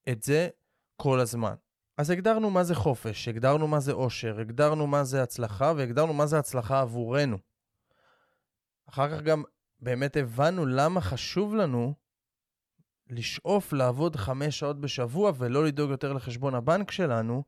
[0.09, 0.48] את זה
[0.96, 1.54] כל הזמן.
[1.98, 6.26] אז הגדרנו מה זה חופש, הגדרנו מה זה אושר, הגדרנו מה זה הצלחה והגדרנו מה
[6.26, 7.38] זה הצלחה עבורנו.
[8.88, 9.42] אחר כך גם
[9.80, 11.94] באמת הבנו למה חשוב לנו
[13.11, 17.44] לשאוף לעבוד חמש שעות בשבוע ולא לדאוג יותר לחשבון הבנק שלנו,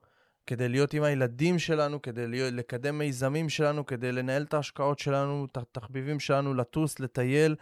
[0.46, 5.46] כדי להיות עם הילדים שלנו, כדי להיות, לקדם מיזמים שלנו, כדי לנהל את ההשקעות שלנו,
[5.52, 7.56] את התחביבים שלנו, לטוס, לטייל,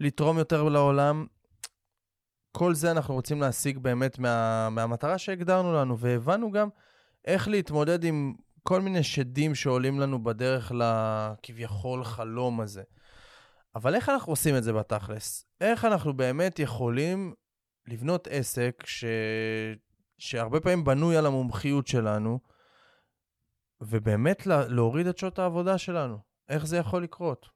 [0.00, 1.26] לתרום יותר לעולם.
[2.52, 6.68] כל זה אנחנו רוצים להשיג באמת מה, מהמטרה שהגדרנו לנו, והבנו גם
[7.24, 12.82] איך להתמודד עם כל מיני שדים שעולים לנו בדרך לכביכול חלום הזה.
[13.74, 15.44] אבל איך אנחנו עושים את זה בתכלס?
[15.60, 17.34] איך אנחנו באמת יכולים
[17.88, 19.04] לבנות עסק ש...
[20.20, 22.40] שהרבה פעמים בנוי על המומחיות שלנו,
[23.80, 26.18] ובאמת להוריד את שעות העבודה שלנו?
[26.48, 27.46] איך זה יכול לקרות?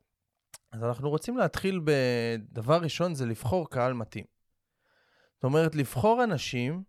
[0.72, 4.24] אז אנחנו רוצים להתחיל בדבר ראשון, זה לבחור קהל מתאים.
[5.35, 6.83] זאת אומרת, לבחור אנשים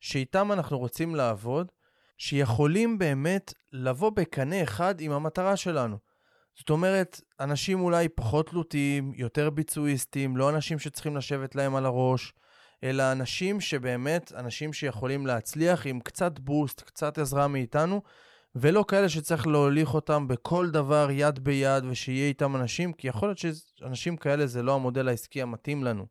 [0.00, 1.72] שאיתם אנחנו רוצים לעבוד,
[2.18, 5.98] שיכולים באמת לבוא בקנה אחד עם המטרה שלנו.
[6.58, 12.32] זאת אומרת, אנשים אולי פחות תלותיים, יותר ביצועיסטים, לא אנשים שצריכים לשבת להם על הראש,
[12.84, 18.02] אלא אנשים שבאמת, אנשים שיכולים להצליח עם קצת בוסט, קצת עזרה מאיתנו,
[18.54, 23.38] ולא כאלה שצריך להוליך אותם בכל דבר יד ביד ושיהיה איתם אנשים, כי יכול להיות
[23.38, 26.06] שאנשים כאלה זה לא המודל העסקי המתאים לנו,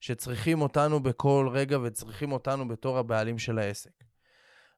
[0.00, 4.04] שצריכים אותנו בכל רגע וצריכים אותנו בתור הבעלים של העסק.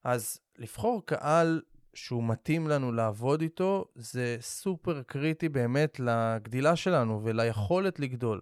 [0.05, 1.61] אז לבחור קהל
[1.95, 8.41] שהוא מתאים לנו לעבוד איתו, זה סופר קריטי באמת לגדילה שלנו וליכולת לגדול.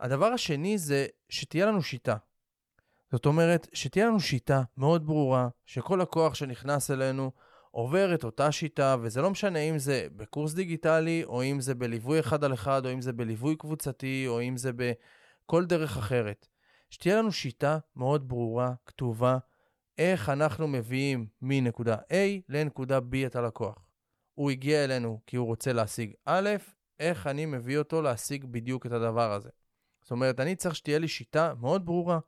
[0.00, 2.16] הדבר השני זה שתהיה לנו שיטה.
[3.12, 7.30] זאת אומרת, שתהיה לנו שיטה מאוד ברורה, שכל לקוח שנכנס אלינו
[7.70, 12.20] עובר את אותה שיטה, וזה לא משנה אם זה בקורס דיגיטלי, או אם זה בליווי
[12.20, 16.46] אחד על אחד, או אם זה בליווי קבוצתי, או אם זה בכל דרך אחרת.
[16.90, 19.38] שתהיה לנו שיטה מאוד ברורה, כתובה,
[19.98, 23.88] איך אנחנו מביאים מנקודה A לנקודה B את הלקוח.
[24.34, 26.50] הוא הגיע אלינו כי הוא רוצה להשיג א',
[27.00, 29.50] איך אני מביא אותו להשיג בדיוק את הדבר הזה.
[30.06, 32.18] זאת אומרת, אני צריך שתהיה לי שיטה מאוד ברורה,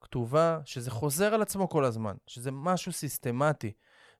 [0.00, 3.72] כתובה, שזה חוזר על עצמו כל הזמן, שזה משהו סיסטמטי.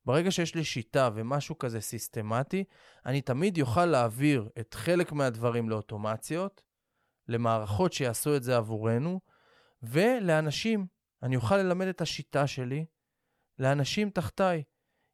[0.04, 2.64] ברגע שיש לי שיטה ומשהו כזה סיסטמטי,
[3.06, 6.62] אני תמיד יוכל להעביר את חלק מהדברים לאוטומציות,
[7.28, 9.20] למערכות שיעשו את זה עבורנו,
[9.82, 10.86] ולאנשים.
[11.22, 12.84] אני אוכל ללמד את השיטה שלי
[13.58, 14.62] לאנשים תחתיי.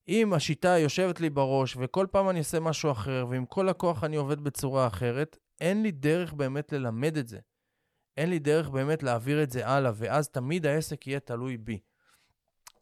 [0.08, 4.16] אם השיטה יושבת לי בראש וכל פעם אני אעשה משהו אחר, ועם כל הכוח אני
[4.16, 7.38] עובד בצורה אחרת, אין לי דרך באמת ללמד את זה.
[8.18, 11.78] אין לי דרך באמת להעביר את זה הלאה, ואז תמיד העסק יהיה תלוי בי.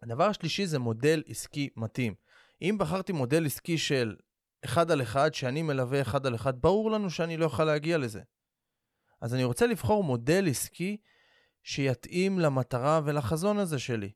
[0.03, 2.15] הדבר השלישי זה מודל עסקי מתאים.
[2.63, 4.17] אם בחרתי מודל עסקי של
[4.65, 8.21] אחד על אחד, שאני מלווה אחד על אחד, ברור לנו שאני לא אוכל להגיע לזה.
[9.21, 10.97] אז אני רוצה לבחור מודל עסקי
[11.63, 14.11] שיתאים למטרה ולחזון הזה שלי.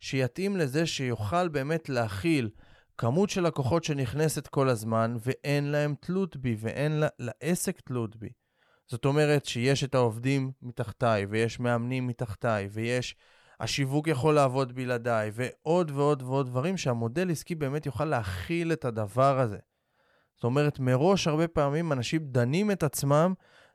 [0.00, 2.50] שיתאים לזה שיוכל באמת להכיל
[2.98, 8.28] כמות של לקוחות שנכנסת כל הזמן, ואין להם תלות בי, ואין לעסק תלות בי.
[8.86, 13.16] זאת אומרת שיש את העובדים מתחתיי, ויש מאמנים מתחתיי, ויש...
[13.60, 19.40] השיווק יכול לעבוד בלעדיי, ועוד ועוד ועוד דברים שהמודל עסקי באמת יוכל להכיל את הדבר
[19.40, 19.58] הזה.
[20.34, 23.34] זאת אומרת, מראש הרבה פעמים אנשים דנים את עצמם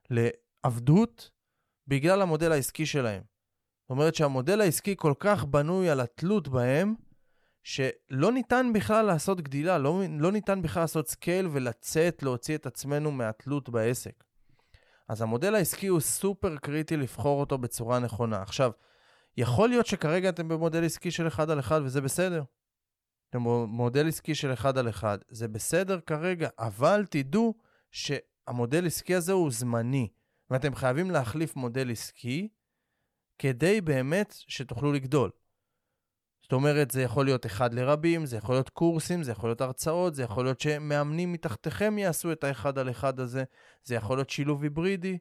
[0.10, 1.30] לעבדות
[1.88, 3.22] בגלל המודל העסקי שלהם.
[3.82, 6.96] זאת אומרת שהמודל העסקי כל כך בנוי על התלות בהם,
[7.64, 13.12] שלא ניתן בכלל לעשות גדילה, לא, לא ניתן בכלל לעשות scale ולצאת, להוציא את עצמנו
[13.12, 14.24] מהתלות בעסק.
[15.10, 18.42] אז המודל העסקי הוא סופר קריטי לבחור אותו בצורה נכונה.
[18.42, 18.72] עכשיו,
[19.38, 22.44] יכול להיות שכרגע אתם במודל עסקי של אחד על אחד וזה בסדר.
[23.30, 27.54] אתם במודל עסקי של אחד על אחד, זה בסדר כרגע, אבל תדעו
[27.92, 30.08] שהמודל עסקי הזה הוא זמני,
[30.50, 32.50] ואתם חייבים להחליף מודל עסקי
[33.40, 35.32] כדי באמת שתוכלו לגדול.
[36.50, 40.16] זאת אומרת, זה יכול להיות אחד לרבים, זה יכול להיות קורסים, זה יכול להיות הרצאות,
[40.16, 43.44] זה יכול להיות שמאמנים מתחתיכם יעשו את האחד על אחד הזה,
[43.84, 45.18] זה יכול להיות שילוב היברידי,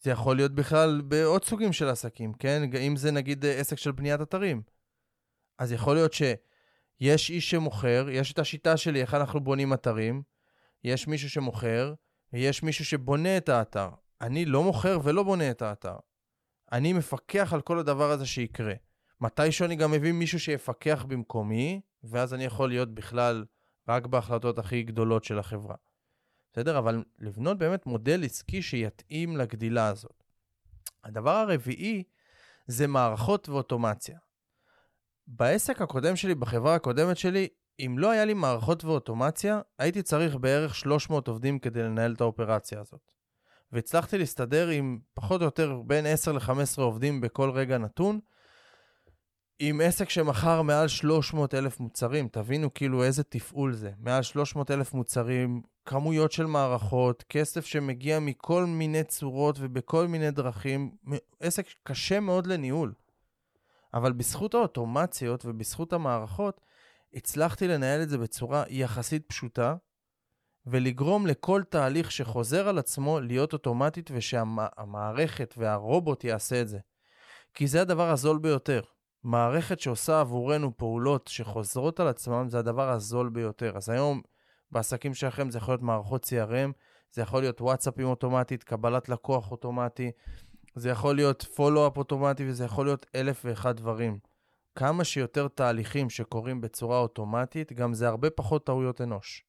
[0.00, 2.62] זה יכול להיות בכלל בעוד סוגים של עסקים, כן?
[2.76, 4.62] אם זה נגיד עסק של בניית אתרים.
[5.58, 10.22] אז יכול להיות שיש איש שמוכר, יש את השיטה שלי, איך אנחנו בונים אתרים,
[10.84, 11.94] יש מישהו שמוכר,
[12.32, 13.88] ויש מישהו שבונה את האתר.
[14.20, 15.96] אני לא מוכר ולא בונה את האתר.
[16.72, 18.74] אני מפקח על כל הדבר הזה שיקרה.
[19.24, 23.44] מתישהו אני גם מביא מישהו שיפקח במקומי, ואז אני יכול להיות בכלל
[23.88, 25.74] רק בהחלטות הכי גדולות של החברה.
[26.52, 26.78] בסדר?
[26.78, 30.24] אבל לבנות באמת מודל עסקי שיתאים לגדילה הזאת.
[31.04, 32.02] הדבר הרביעי
[32.66, 34.18] זה מערכות ואוטומציה.
[35.26, 37.48] בעסק הקודם שלי, בחברה הקודמת שלי,
[37.80, 42.80] אם לא היה לי מערכות ואוטומציה, הייתי צריך בערך 300 עובדים כדי לנהל את האופרציה
[42.80, 43.12] הזאת.
[43.72, 48.20] והצלחתי להסתדר עם פחות או יותר בין 10 ל-15 עובדים בכל רגע נתון,
[49.58, 53.90] עם עסק שמכר מעל 300 אלף מוצרים, תבינו כאילו איזה תפעול זה.
[53.98, 60.96] מעל 300 אלף מוצרים, כמויות של מערכות, כסף שמגיע מכל מיני צורות ובכל מיני דרכים,
[61.40, 62.92] עסק קשה מאוד לניהול.
[63.94, 66.60] אבל בזכות האוטומציות ובזכות המערכות,
[67.14, 69.76] הצלחתי לנהל את זה בצורה יחסית פשוטה,
[70.66, 76.78] ולגרום לכל תהליך שחוזר על עצמו להיות אוטומטית ושהמערכת והרובוט יעשה את זה.
[77.54, 78.80] כי זה הדבר הזול ביותר.
[79.24, 83.76] מערכת שעושה עבורנו פעולות שחוזרות על עצמם זה הדבר הזול ביותר.
[83.76, 84.22] אז היום
[84.70, 86.72] בעסקים שלכם זה יכול להיות מערכות CRM,
[87.12, 90.10] זה יכול להיות וואטסאפים אוטומטית, קבלת לקוח אוטומטי,
[90.74, 94.18] זה יכול להיות פולו-אפ אוטומטי וזה יכול להיות אלף ואחד דברים.
[94.74, 99.44] כמה שיותר תהליכים שקורים בצורה אוטומטית, גם זה הרבה פחות טעויות אנוש.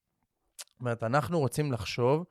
[0.56, 2.24] זאת אומרת, אנחנו רוצים לחשוב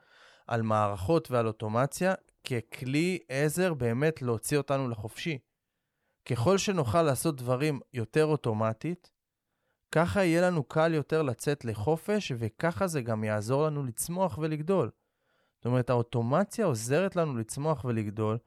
[0.48, 5.38] על מערכות ועל אוטומציה ככלי עזר באמת להוציא אותנו לחופשי.
[6.26, 9.12] ככל שנוכל לעשות דברים יותר אוטומטית,
[9.92, 14.92] ככה יהיה לנו קל יותר לצאת לחופש, וככה זה גם יעזור לנו לצמוח ולגדול.
[15.56, 18.38] זאת אומרת, האוטומציה עוזרת לנו לצמוח ולגדול,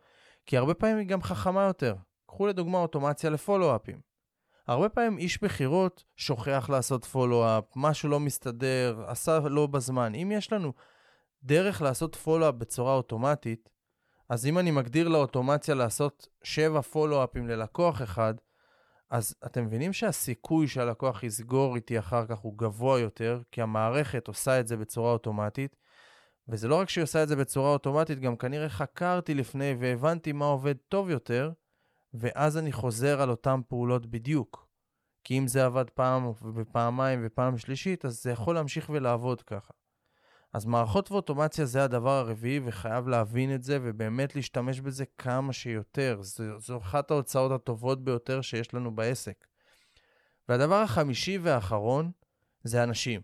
[0.47, 1.95] כי הרבה פעמים היא גם חכמה יותר.
[2.27, 4.01] קחו לדוגמה אוטומציה לפולו-אפים.
[4.67, 10.15] הרבה פעמים איש מכירות שוכח לעשות פולו-אפ, משהו לא מסתדר, עשה לא בזמן.
[10.15, 10.73] אם יש לנו
[11.43, 13.69] דרך לעשות פולו-אפ בצורה אוטומטית,
[14.29, 18.35] אז אם אני מגדיר לאוטומציה לעשות 7 פולו-אפים ללקוח אחד,
[19.11, 24.61] אז אתם מבינים שהסיכוי שהלקוח יסגור איתי אחר כך הוא גבוה יותר, כי המערכת עושה
[24.61, 25.77] את זה בצורה אוטומטית,
[26.49, 30.45] וזה לא רק שהיא עושה את זה בצורה אוטומטית, גם כנראה חקרתי לפני והבנתי מה
[30.45, 31.51] עובד טוב יותר,
[32.15, 34.69] ואז אני חוזר על אותן פעולות בדיוק.
[35.25, 39.73] כי אם זה עבד פעם ופעמיים ופעם שלישית, אז זה יכול להמשיך ולעבוד ככה.
[40.59, 46.19] אז מערכות ואוטומציה זה הדבר הרביעי, וחייב להבין את זה, ובאמת להשתמש בזה כמה שיותר.
[46.21, 49.47] זו, זו אחת ההוצאות הטובות ביותר שיש לנו בעסק.
[50.49, 52.11] והדבר החמישי והאחרון
[52.65, 53.21] זה אנשים.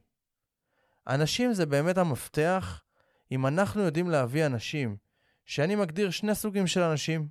[1.06, 2.82] אנשים זה באמת המפתח.
[3.32, 4.96] אם אנחנו יודעים להביא אנשים,
[5.46, 7.28] שאני מגדיר שני סוגים של אנשים.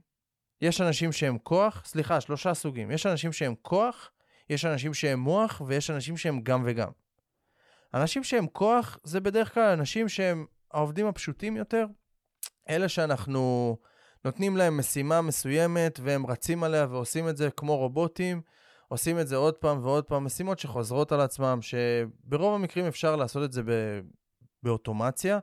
[0.62, 2.92] יש אנשים שהם כוח, סליחה, שלושה סוגים.
[2.92, 4.12] יש אנשים שהם כוח,
[4.50, 7.03] יש אנשים שהם מוח, ויש אנשים שהם גם וגם.
[7.94, 11.86] אנשים שהם כוח, זה בדרך כלל אנשים שהם העובדים הפשוטים יותר,
[12.70, 13.78] אלה שאנחנו
[14.26, 18.42] נותנים להם משימה מסוימת והם רצים עליה ועושים את זה כמו רובוטים,
[18.88, 23.44] עושים את זה עוד פעם ועוד פעם, משימות שחוזרות על עצמם, שברוב המקרים אפשר לעשות
[23.44, 23.62] את זה
[24.64, 25.40] באוטומציה,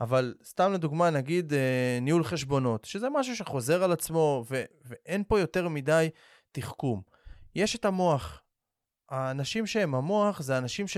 [0.00, 5.40] אבל סתם לדוגמה, נגיד אה, ניהול חשבונות, שזה משהו שחוזר על עצמו ו- ואין פה
[5.40, 6.08] יותר מדי
[6.52, 7.02] תחכום.
[7.54, 8.40] יש את המוח.
[9.10, 10.96] האנשים שהם המוח זה אנשים ש...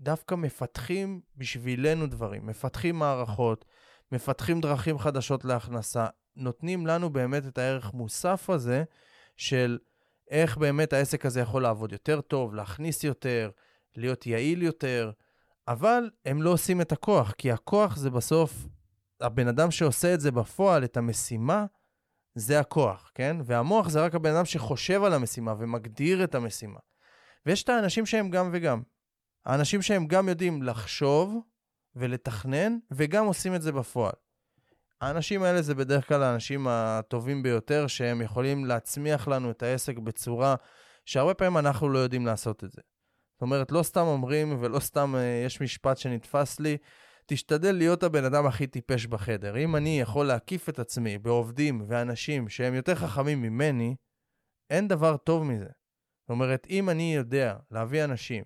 [0.00, 3.64] דווקא מפתחים בשבילנו דברים, מפתחים מערכות,
[4.12, 8.84] מפתחים דרכים חדשות להכנסה, נותנים לנו באמת את הערך מוסף הזה
[9.36, 9.78] של
[10.30, 13.50] איך באמת העסק הזה יכול לעבוד יותר טוב, להכניס יותר,
[13.96, 15.10] להיות יעיל יותר,
[15.68, 18.66] אבל הם לא עושים את הכוח, כי הכוח זה בסוף,
[19.20, 21.66] הבן אדם שעושה את זה בפועל, את המשימה,
[22.34, 23.36] זה הכוח, כן?
[23.44, 26.78] והמוח זה רק הבן אדם שחושב על המשימה ומגדיר את המשימה.
[27.46, 28.82] ויש את האנשים שהם גם וגם.
[29.44, 31.40] האנשים שהם גם יודעים לחשוב
[31.96, 34.12] ולתכנן, וגם עושים את זה בפועל.
[35.00, 40.54] האנשים האלה זה בדרך כלל האנשים הטובים ביותר, שהם יכולים להצמיח לנו את העסק בצורה
[41.04, 42.80] שהרבה פעמים אנחנו לא יודעים לעשות את זה.
[43.32, 46.76] זאת אומרת, לא סתם אומרים, ולא סתם uh, יש משפט שנתפס לי,
[47.26, 49.58] תשתדל להיות הבן אדם הכי טיפש בחדר.
[49.58, 53.94] אם אני יכול להקיף את עצמי בעובדים ואנשים שהם יותר חכמים ממני,
[54.70, 55.64] אין דבר טוב מזה.
[55.64, 58.44] זאת אומרת, אם אני יודע להביא אנשים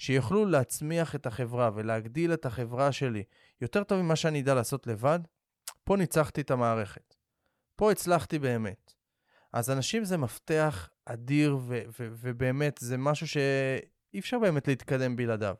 [0.00, 3.22] שיוכלו להצמיח את החברה ולהגדיל את החברה שלי
[3.60, 5.18] יותר טוב ממה שאני אדע לעשות לבד,
[5.84, 7.14] פה ניצחתי את המערכת.
[7.76, 8.94] פה הצלחתי באמת.
[9.52, 15.54] אז אנשים זה מפתח אדיר, ו- ו- ובאמת, זה משהו שאי אפשר באמת להתקדם בלעדיו.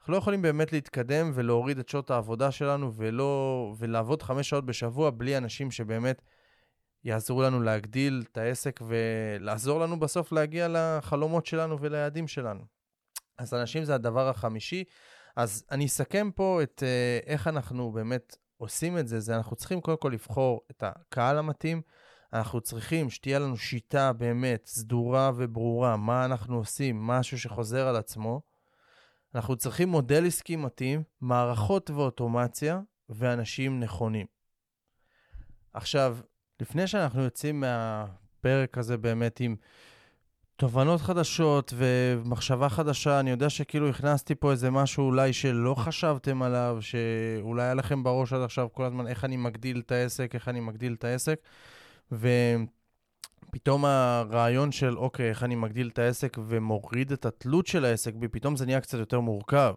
[0.00, 5.10] אנחנו לא יכולים באמת להתקדם ולהוריד את שעות העבודה שלנו ולא, ולעבוד חמש שעות בשבוע
[5.10, 6.22] בלי אנשים שבאמת
[7.04, 12.77] יעזרו לנו להגדיל את העסק ולעזור לנו בסוף להגיע לחלומות שלנו וליעדים שלנו.
[13.38, 14.84] אז אנשים זה הדבר החמישי.
[15.36, 19.20] אז אני אסכם פה את uh, איך אנחנו באמת עושים את זה.
[19.20, 21.82] זה אנחנו צריכים קודם כל לבחור את הקהל המתאים.
[22.32, 28.40] אנחנו צריכים שתהיה לנו שיטה באמת סדורה וברורה, מה אנחנו עושים, משהו שחוזר על עצמו.
[29.34, 34.26] אנחנו צריכים מודל עסקי מתאים, מערכות ואוטומציה ואנשים נכונים.
[35.72, 36.18] עכשיו,
[36.60, 39.56] לפני שאנחנו יוצאים מהפרק הזה באמת עם
[40.58, 46.78] תובנות חדשות ומחשבה חדשה, אני יודע שכאילו הכנסתי פה איזה משהו אולי שלא חשבתם עליו,
[46.80, 50.60] שאולי היה לכם בראש עד עכשיו כל הזמן איך אני מגדיל את העסק, איך אני
[50.60, 51.40] מגדיל את העסק,
[52.12, 58.28] ופתאום הרעיון של אוקיי, איך אני מגדיל את העסק ומוריד את התלות של העסק בי,
[58.28, 59.74] פתאום זה נהיה קצת יותר מורכב.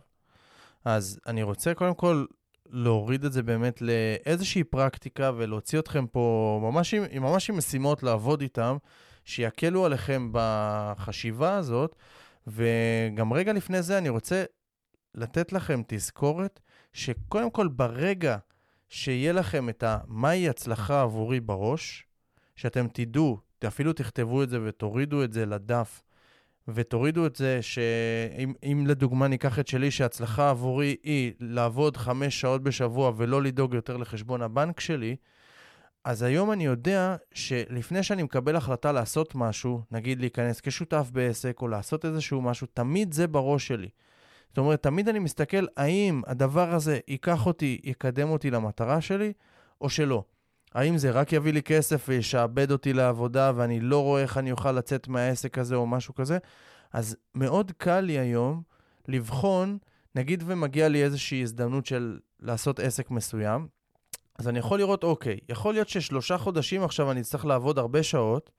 [0.86, 2.26] אז אני רוצה קודם כל
[2.70, 8.42] להוריד את זה באמת לאיזושהי פרקטיקה ולהוציא אתכם פה ממש עם, ממש עם משימות לעבוד
[8.42, 8.78] איתם,
[9.26, 11.96] שיקלו עליכם בחשיבה הזאת.
[12.48, 14.44] וגם רגע לפני זה אני רוצה
[15.16, 16.60] לתת לכם תזכורת
[16.94, 18.38] שקודם כל ברגע
[18.90, 19.98] שיהיה לכם את ה...
[20.08, 22.06] מהי הצלחה עבורי בראש,
[22.56, 26.02] שאתם תדעו, אפילו תכתבו את זה ותורידו את זה לדף
[26.68, 33.12] ותורידו את זה שאם לדוגמה ניקח את שלי, שהצלחה עבורי היא לעבוד חמש שעות בשבוע
[33.18, 35.16] ולא לדאוג יותר לחשבון הבנק שלי,
[36.04, 41.68] אז היום אני יודע שלפני שאני מקבל החלטה לעשות משהו, נגיד להיכנס כשותף בעסק או
[41.68, 43.90] לעשות איזשהו משהו, תמיד זה בראש שלי.
[44.48, 49.34] זאת אומרת, תמיד אני מסתכל האם הדבר הזה ייקח אותי, יקדם אותי למטרה שלי,
[49.82, 50.24] או שלא.
[50.74, 54.72] האם זה רק יביא לי כסף וישעבד אותי לעבודה ואני לא רואה איך אני אוכל
[54.72, 56.38] לצאת מהעסק הזה או משהו כזה?
[56.94, 58.62] אז מאוד קל לי היום
[59.08, 59.78] לבחון,
[60.16, 63.68] נגיד ומגיע לי איזושהי הזדמנות של לעשות עסק מסוים,
[64.40, 68.52] אז אני יכול לראות, אוקיי, יכול להיות ששלושה חודשים עכשיו אני אצטרך לעבוד הרבה שעות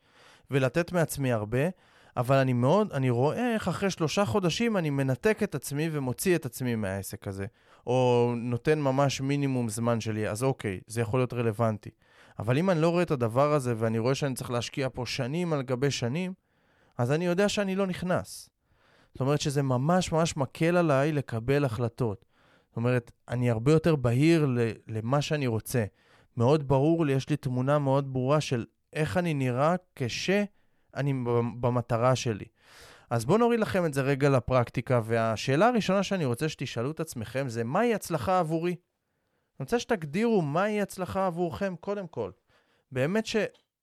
[0.51, 1.69] ולתת מעצמי הרבה,
[2.17, 6.47] אבל אני מאוד, אני רואה איך אחרי שלושה חודשים אני מנתק את עצמי ומוציא את
[6.47, 7.47] עצמי מהעסק הזה.
[7.87, 11.91] או נותן ממש מינימום זמן שלי, אז אוקיי, זה יכול להיות רלוונטי.
[12.39, 15.53] אבל אם אני לא רואה את הדבר הזה ואני רואה שאני צריך להשקיע פה שנים
[15.53, 16.33] על גבי שנים,
[16.99, 18.51] אז אני יודע שאני לא נכנס.
[19.15, 22.25] זאת אומרת שזה ממש ממש מקל עליי לקבל החלטות.
[22.73, 24.47] זאת אומרת, אני הרבה יותר בהיר
[24.89, 25.85] למה שאני רוצה.
[26.37, 31.13] מאוד ברור לי, יש לי תמונה מאוד ברורה של איך אני נראה כשאני
[31.61, 32.45] במטרה שלי.
[33.11, 37.49] אז בואו נוריד לכם את זה רגע לפרקטיקה, והשאלה הראשונה שאני רוצה שתשאלו את עצמכם
[37.49, 38.71] זה, מהי הצלחה עבורי?
[38.71, 42.31] אני רוצה שתגדירו מהי הצלחה עבורכם קודם כל.
[42.93, 43.27] באמת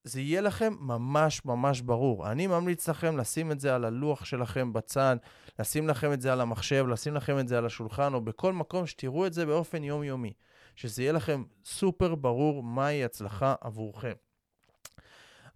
[0.08, 2.32] שזה יהיה לכם ממש ממש ברור.
[2.32, 5.18] אני ממליץ לכם לשים את זה על הלוח שלכם בצד,
[5.60, 8.86] לשים לכם את זה על המחשב, לשים לכם את זה על השולחן, או בכל מקום
[8.86, 10.34] שתראו את זה באופן יומיומי.
[10.80, 14.14] שזה יהיה לכם סופר ברור מהי הצלחה עבורכם.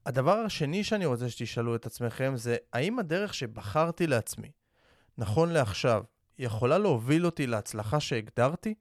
[0.06, 4.52] הדבר השני שאני רוצה שתשאלו את עצמכם זה, האם הדרך שבחרתי לעצמי,
[5.18, 6.04] נכון לעכשיו,
[6.40, 8.74] יכולה להוביל אותי להצלחה שהגדרתי?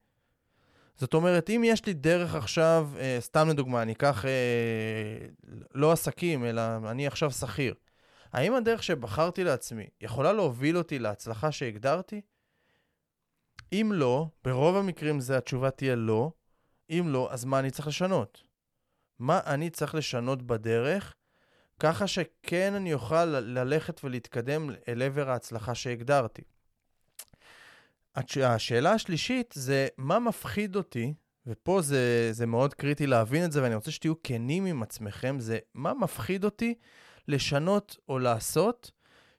[0.97, 5.27] זאת אומרת, אם יש לי דרך עכשיו, אה, סתם לדוגמה, אני אקח אה,
[5.75, 7.75] לא עסקים, אלא אני עכשיו שכיר.
[8.33, 12.21] האם הדרך שבחרתי לעצמי יכולה להוביל אותי להצלחה שהגדרתי?
[13.73, 16.33] אם לא, ברוב המקרים זה התשובה תהיה לא.
[16.91, 18.43] אם לא, אז מה אני צריך לשנות?
[19.19, 21.15] מה אני צריך לשנות בדרך,
[21.79, 26.43] ככה שכן אני אוכל ללכת ולהתקדם אל עבר ההצלחה שהגדרתי.
[28.17, 31.15] השאלה השלישית זה מה מפחיד אותי,
[31.47, 35.59] ופה זה, זה מאוד קריטי להבין את זה, ואני רוצה שתהיו כנים עם עצמכם, זה
[35.75, 36.75] מה מפחיד אותי
[37.29, 38.91] לשנות או לעשות,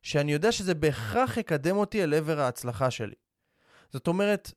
[0.01, 3.15] שאני יודע שזה בהכרח יקדם אותי אל עבר ההצלחה שלי.
[3.91, 4.51] זאת אומרת,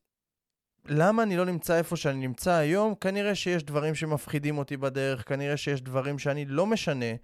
[0.89, 2.95] למה אני לא נמצא איפה שאני נמצא היום?
[2.95, 7.15] כנראה שיש דברים שמפחידים אותי בדרך, כנראה שיש דברים שאני לא משנה,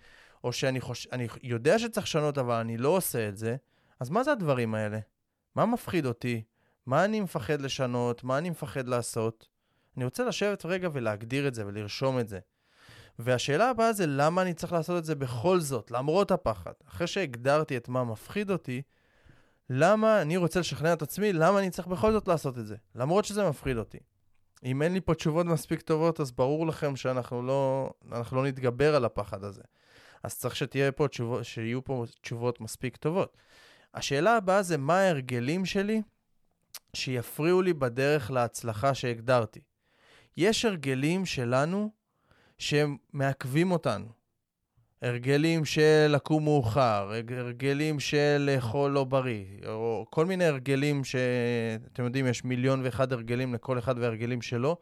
[0.45, 1.09] או שאני חוש...
[1.13, 3.57] אני יודע שצריך לשנות, אבל אני לא עושה את זה.
[4.01, 4.99] אז מה זה הדברים האלה?
[5.57, 6.43] מה מפחיד אותי?
[6.87, 8.25] מה אני מפחד לשנות?
[8.25, 9.49] מה אני מפחד לעשות?
[9.97, 12.39] אני רוצה לשבת רגע ולהגדיר את זה ולרשום את זה.
[13.19, 16.73] והשאלה הבאה זה למה אני צריך לעשות את זה בכל זאת, למרות הפחד.
[16.89, 18.83] אחרי שהגדרתי את מה מפחיד אותי,
[19.71, 23.25] למה אני רוצה לשכנע את עצמי, למה אני צריך בכל זאת לעשות את זה, למרות
[23.25, 23.99] שזה מפחיד אותי.
[24.65, 27.91] אם אין לי פה תשובות מספיק טובות, אז ברור לכם שאנחנו לא,
[28.33, 29.63] לא נתגבר על הפחד הזה.
[30.23, 33.37] אז צריך שתהיה פה תשובות, שיהיו פה תשובות מספיק טובות.
[33.95, 36.03] השאלה הבאה זה מה ההרגלים שלי
[36.97, 39.61] שיפריעו לי בדרך להצלחה שהגדרתי.
[40.37, 41.91] יש הרגלים שלנו
[42.59, 44.07] שהם מעכבים אותנו.
[45.03, 52.27] הרגלים של לקום מאוחר, הרגלים של לאכול לא בריא, או כל מיני הרגלים שאתם יודעים,
[52.27, 54.77] יש מיליון ואחד הרגלים לכל אחד והרגלים שלו,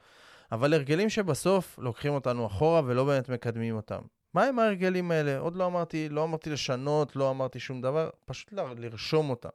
[0.53, 4.01] אבל הרגלים שבסוף לוקחים אותנו אחורה ולא באמת מקדמים אותם.
[4.35, 5.39] מה הם ההרגלים האלה?
[5.39, 9.49] עוד לא אמרתי, לא אמרתי לשנות, לא אמרתי שום דבר, פשוט לרשום אותם.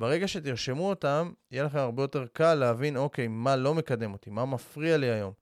[0.00, 4.44] ברגע שתרשמו אותם, יהיה לכם הרבה יותר קל להבין, אוקיי, מה לא מקדם אותי, מה
[4.44, 5.32] מפריע לי היום.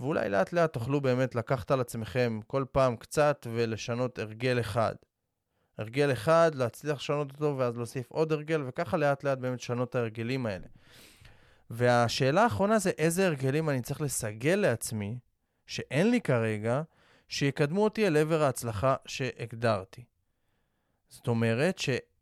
[0.00, 4.94] ואולי לאט לאט תוכלו באמת לקחת על עצמכם כל פעם קצת ולשנות הרגל אחד.
[5.78, 9.94] הרגל אחד, להצליח לשנות אותו ואז להוסיף עוד הרגל, וככה לאט לאט באמת לשנות את
[9.94, 10.66] ההרגלים האלה.
[11.70, 15.18] והשאלה האחרונה זה איזה הרגלים אני צריך לסגל לעצמי,
[15.66, 16.82] שאין לי כרגע,
[17.28, 20.04] שיקדמו אותי אל עבר ההצלחה שהגדרתי.
[21.08, 21.78] זאת אומרת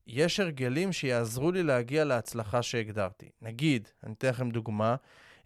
[0.08, 3.30] שיש הרגלים שיעזרו לי להגיע להצלחה שהגדרתי.
[3.42, 4.96] נגיד, אני אתן לכם דוגמה,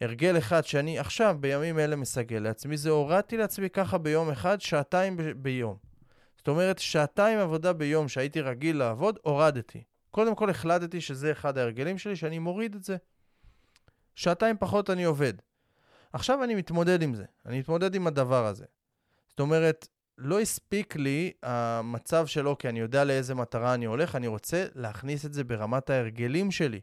[0.00, 5.16] הרגל אחד שאני עכשיו בימים אלה מסגל לעצמי, זה הורדתי לעצמי ככה ביום אחד שעתיים
[5.16, 5.76] ב- ביום.
[6.36, 9.82] זאת אומרת, שעתיים עבודה ביום שהייתי רגיל לעבוד, הורדתי.
[10.10, 12.96] קודם כל החלטתי שזה אחד ההרגלים שלי, שאני מוריד את זה.
[14.14, 15.32] שעתיים פחות אני עובד.
[16.12, 18.64] עכשיו אני מתמודד עם זה, אני מתמודד עם הדבר הזה.
[19.28, 19.88] זאת אומרת,
[20.18, 25.26] לא הספיק לי המצב של אוקיי, אני יודע לאיזה מטרה אני הולך, אני רוצה להכניס
[25.26, 26.80] את זה ברמת ההרגלים שלי.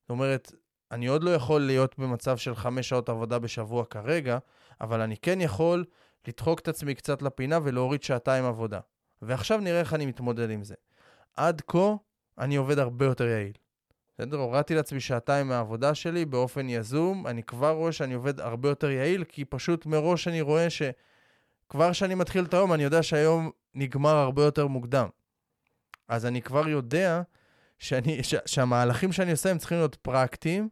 [0.00, 0.52] זאת אומרת,
[0.90, 4.38] אני עוד לא יכול להיות במצב של חמש שעות עבודה בשבוע כרגע,
[4.80, 5.84] אבל אני כן יכול
[6.28, 8.80] לדחוק את עצמי קצת לפינה ולהוריד שעתיים עבודה.
[9.22, 10.74] ועכשיו נראה איך אני מתמודד עם זה.
[11.36, 11.94] עד כה,
[12.38, 13.52] אני עובד הרבה יותר יעיל.
[14.14, 14.36] בסדר?
[14.36, 19.24] הורדתי לעצמי שעתיים מהעבודה שלי באופן יזום, אני כבר רואה שאני עובד הרבה יותר יעיל,
[19.24, 20.70] כי פשוט מראש אני רואה
[21.74, 25.08] שכבר כשאני מתחיל את היום, אני יודע שהיום נגמר הרבה יותר מוקדם.
[26.08, 27.22] אז אני כבר יודע
[27.78, 30.68] שאני, ש, שהמהלכים שאני עושה הם צריכים להיות פרקטיים,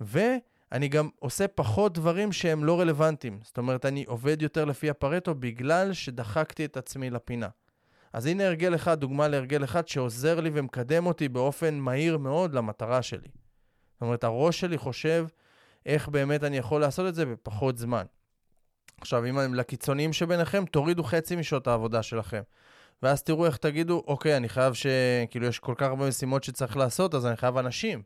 [0.00, 3.38] ואני גם עושה פחות דברים שהם לא רלוונטיים.
[3.42, 7.48] זאת אומרת, אני עובד יותר לפי הפרטו בגלל שדחקתי את עצמי לפינה.
[8.12, 13.02] אז הנה הרגל אחד, דוגמה להרגל אחד שעוזר לי ומקדם אותי באופן מהיר מאוד למטרה
[13.02, 13.28] שלי.
[13.92, 15.26] זאת אומרת, הראש שלי חושב
[15.86, 18.04] איך באמת אני יכול לעשות את זה בפחות זמן.
[19.00, 22.42] עכשיו, אם לקיצוניים שביניכם, תורידו חצי משעות העבודה שלכם.
[23.02, 24.86] ואז תראו איך תגידו, אוקיי, אני חייב ש...
[25.30, 28.02] כאילו, יש כל כך הרבה משימות שצריך לעשות, אז אני חייב אנשים.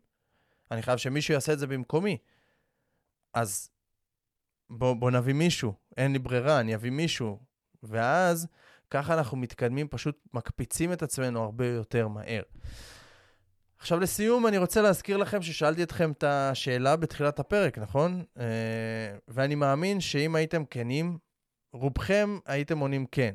[0.70, 2.18] אני חייב שמישהו יעשה את זה במקומי.
[3.34, 3.70] אז
[4.70, 7.39] בוא, בוא נביא מישהו, אין לי ברירה, אני אביא מישהו.
[7.82, 8.47] ואז
[8.91, 12.43] ככה אנחנו מתקדמים, פשוט מקפיצים את עצמנו הרבה יותר מהר.
[13.79, 18.24] עכשיו לסיום, אני רוצה להזכיר לכם ששאלתי אתכם את השאלה בתחילת הפרק, נכון?
[18.37, 18.41] Uh,
[19.29, 21.18] ואני מאמין שאם הייתם כנים,
[21.72, 23.35] רובכם הייתם עונים כן.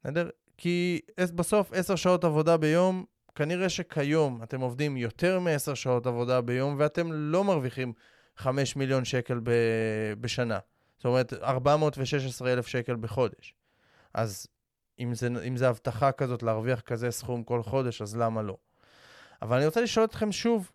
[0.00, 0.30] בסדר?
[0.56, 1.00] כי
[1.34, 7.12] בסוף 10 שעות עבודה ביום, כנראה שכיום אתם עובדים יותר מ-10 שעות עבודה ביום ואתם
[7.12, 7.92] לא מרוויחים
[8.36, 10.58] 5 מיליון שקל ב- בשנה.
[10.96, 13.54] זאת אומרת, 416 אלף שקל בחודש.
[14.14, 14.46] אז
[14.98, 18.56] אם זה, אם זה הבטחה כזאת להרוויח כזה סכום כל חודש, אז למה לא?
[19.42, 20.70] אבל אני רוצה לשאול אתכם שוב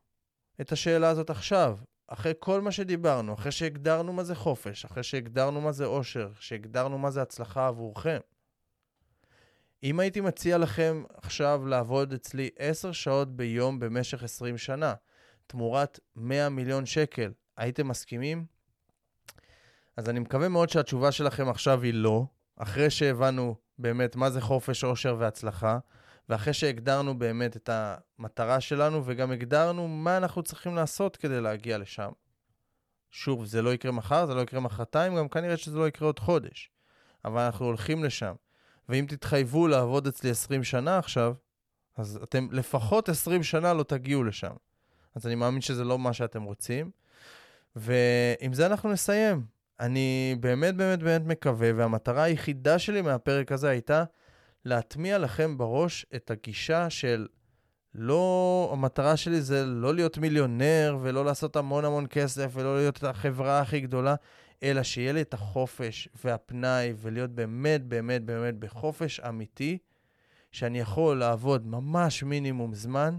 [0.62, 1.78] את השאלה הזאת עכשיו.
[2.08, 6.98] אחרי כל מה שדיברנו, אחרי שהגדרנו מה זה חופש, אחרי שהגדרנו מה זה אושר, שהגדרנו
[6.98, 8.20] מה זה הצלחה עבורכם,
[9.84, 14.94] אם הייתי מציע לכם עכשיו לעבוד אצלי 10 שעות ביום במשך 20 שנה,
[15.48, 18.46] תמורת 100 מיליון שקל, הייתם מסכימים?
[19.98, 24.84] אז אני מקווה מאוד שהתשובה שלכם עכשיו היא לא, אחרי שהבנו באמת מה זה חופש,
[24.84, 25.80] עושר והצלחה,
[26.30, 32.10] ואחרי שהגדרנו באמת את המטרה שלנו, וגם הגדרנו מה אנחנו צריכים לעשות כדי להגיע לשם.
[33.12, 36.20] שוב, זה לא יקרה מחר, זה לא יקרה מחרתיים, גם כנראה שזה לא יקרה עוד
[36.20, 36.72] חודש.
[37.26, 38.34] אבל אנחנו הולכים לשם.
[38.90, 41.34] ואם תתחייבו לעבוד אצלי 20 שנה עכשיו,
[41.98, 44.54] אז אתם לפחות 20 שנה לא תגיעו לשם.
[45.16, 46.92] אז אני מאמין שזה לא מה שאתם רוצים.
[47.76, 49.46] ועם זה אנחנו נסיים.
[49.80, 54.04] אני באמת באמת באמת מקווה, והמטרה היחידה שלי מהפרק הזה הייתה
[54.66, 57.28] להטמיע לכם בראש את הגישה של
[57.96, 63.60] לא, המטרה שלי זה לא להיות מיליונר ולא לעשות המון המון כסף ולא להיות החברה
[63.60, 64.16] הכי גדולה,
[64.64, 69.78] אלא שיהיה לי את החופש והפנאי ולהיות באמת באמת באמת בחופש אמיתי,
[70.52, 73.18] שאני יכול לעבוד ממש מינימום זמן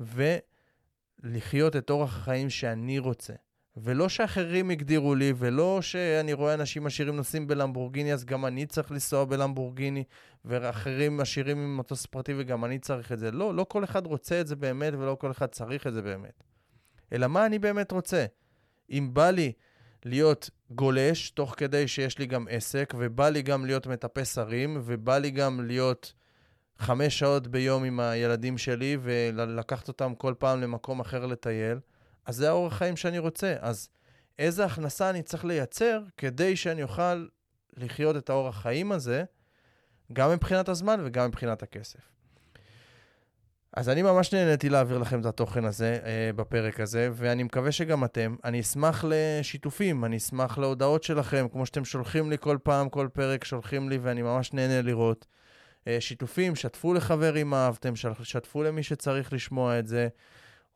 [0.00, 3.34] ולחיות את אורח החיים שאני רוצה.
[3.76, 8.90] ולא שאחרים הגדירו לי, ולא שאני רואה אנשים עשירים נוסעים בלמבורגיני, אז גם אני צריך
[8.90, 10.04] לנסוע בלמבורגיני,
[10.44, 13.30] ואחרים עשירים עם מטוס פרטי וגם אני צריך את זה.
[13.30, 16.42] לא, לא כל אחד רוצה את זה באמת, ולא כל אחד צריך את זה באמת.
[17.12, 18.26] אלא מה אני באמת רוצה?
[18.90, 19.52] אם בא לי
[20.04, 25.18] להיות גולש, תוך כדי שיש לי גם עסק, ובא לי גם להיות מטפס הרים, ובא
[25.18, 26.12] לי גם להיות
[26.78, 31.78] חמש שעות ביום עם הילדים שלי, ולקחת אותם כל פעם למקום אחר לטייל,
[32.26, 33.54] אז זה האורח חיים שאני רוצה.
[33.60, 33.88] אז
[34.38, 37.26] איזה הכנסה אני צריך לייצר כדי שאני אוכל
[37.76, 39.24] לחיות את האורח חיים הזה,
[40.12, 42.00] גם מבחינת הזמן וגם מבחינת הכסף.
[43.76, 48.04] אז אני ממש נהניתי להעביר לכם את התוכן הזה אה, בפרק הזה, ואני מקווה שגם
[48.04, 48.36] אתם.
[48.44, 53.44] אני אשמח לשיתופים, אני אשמח להודעות שלכם, כמו שאתם שולחים לי כל פעם, כל פרק
[53.44, 55.26] שולחים לי, ואני ממש נהנה לראות.
[55.88, 60.08] אה, שיתופים, שתפו לחבר אם אהבתם, שתפו למי שצריך לשמוע את זה.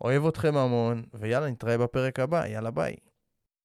[0.01, 2.47] אוהב אתכם המון, ויאללה, נתראה בפרק הבא.
[2.47, 2.97] יאללה, ביי.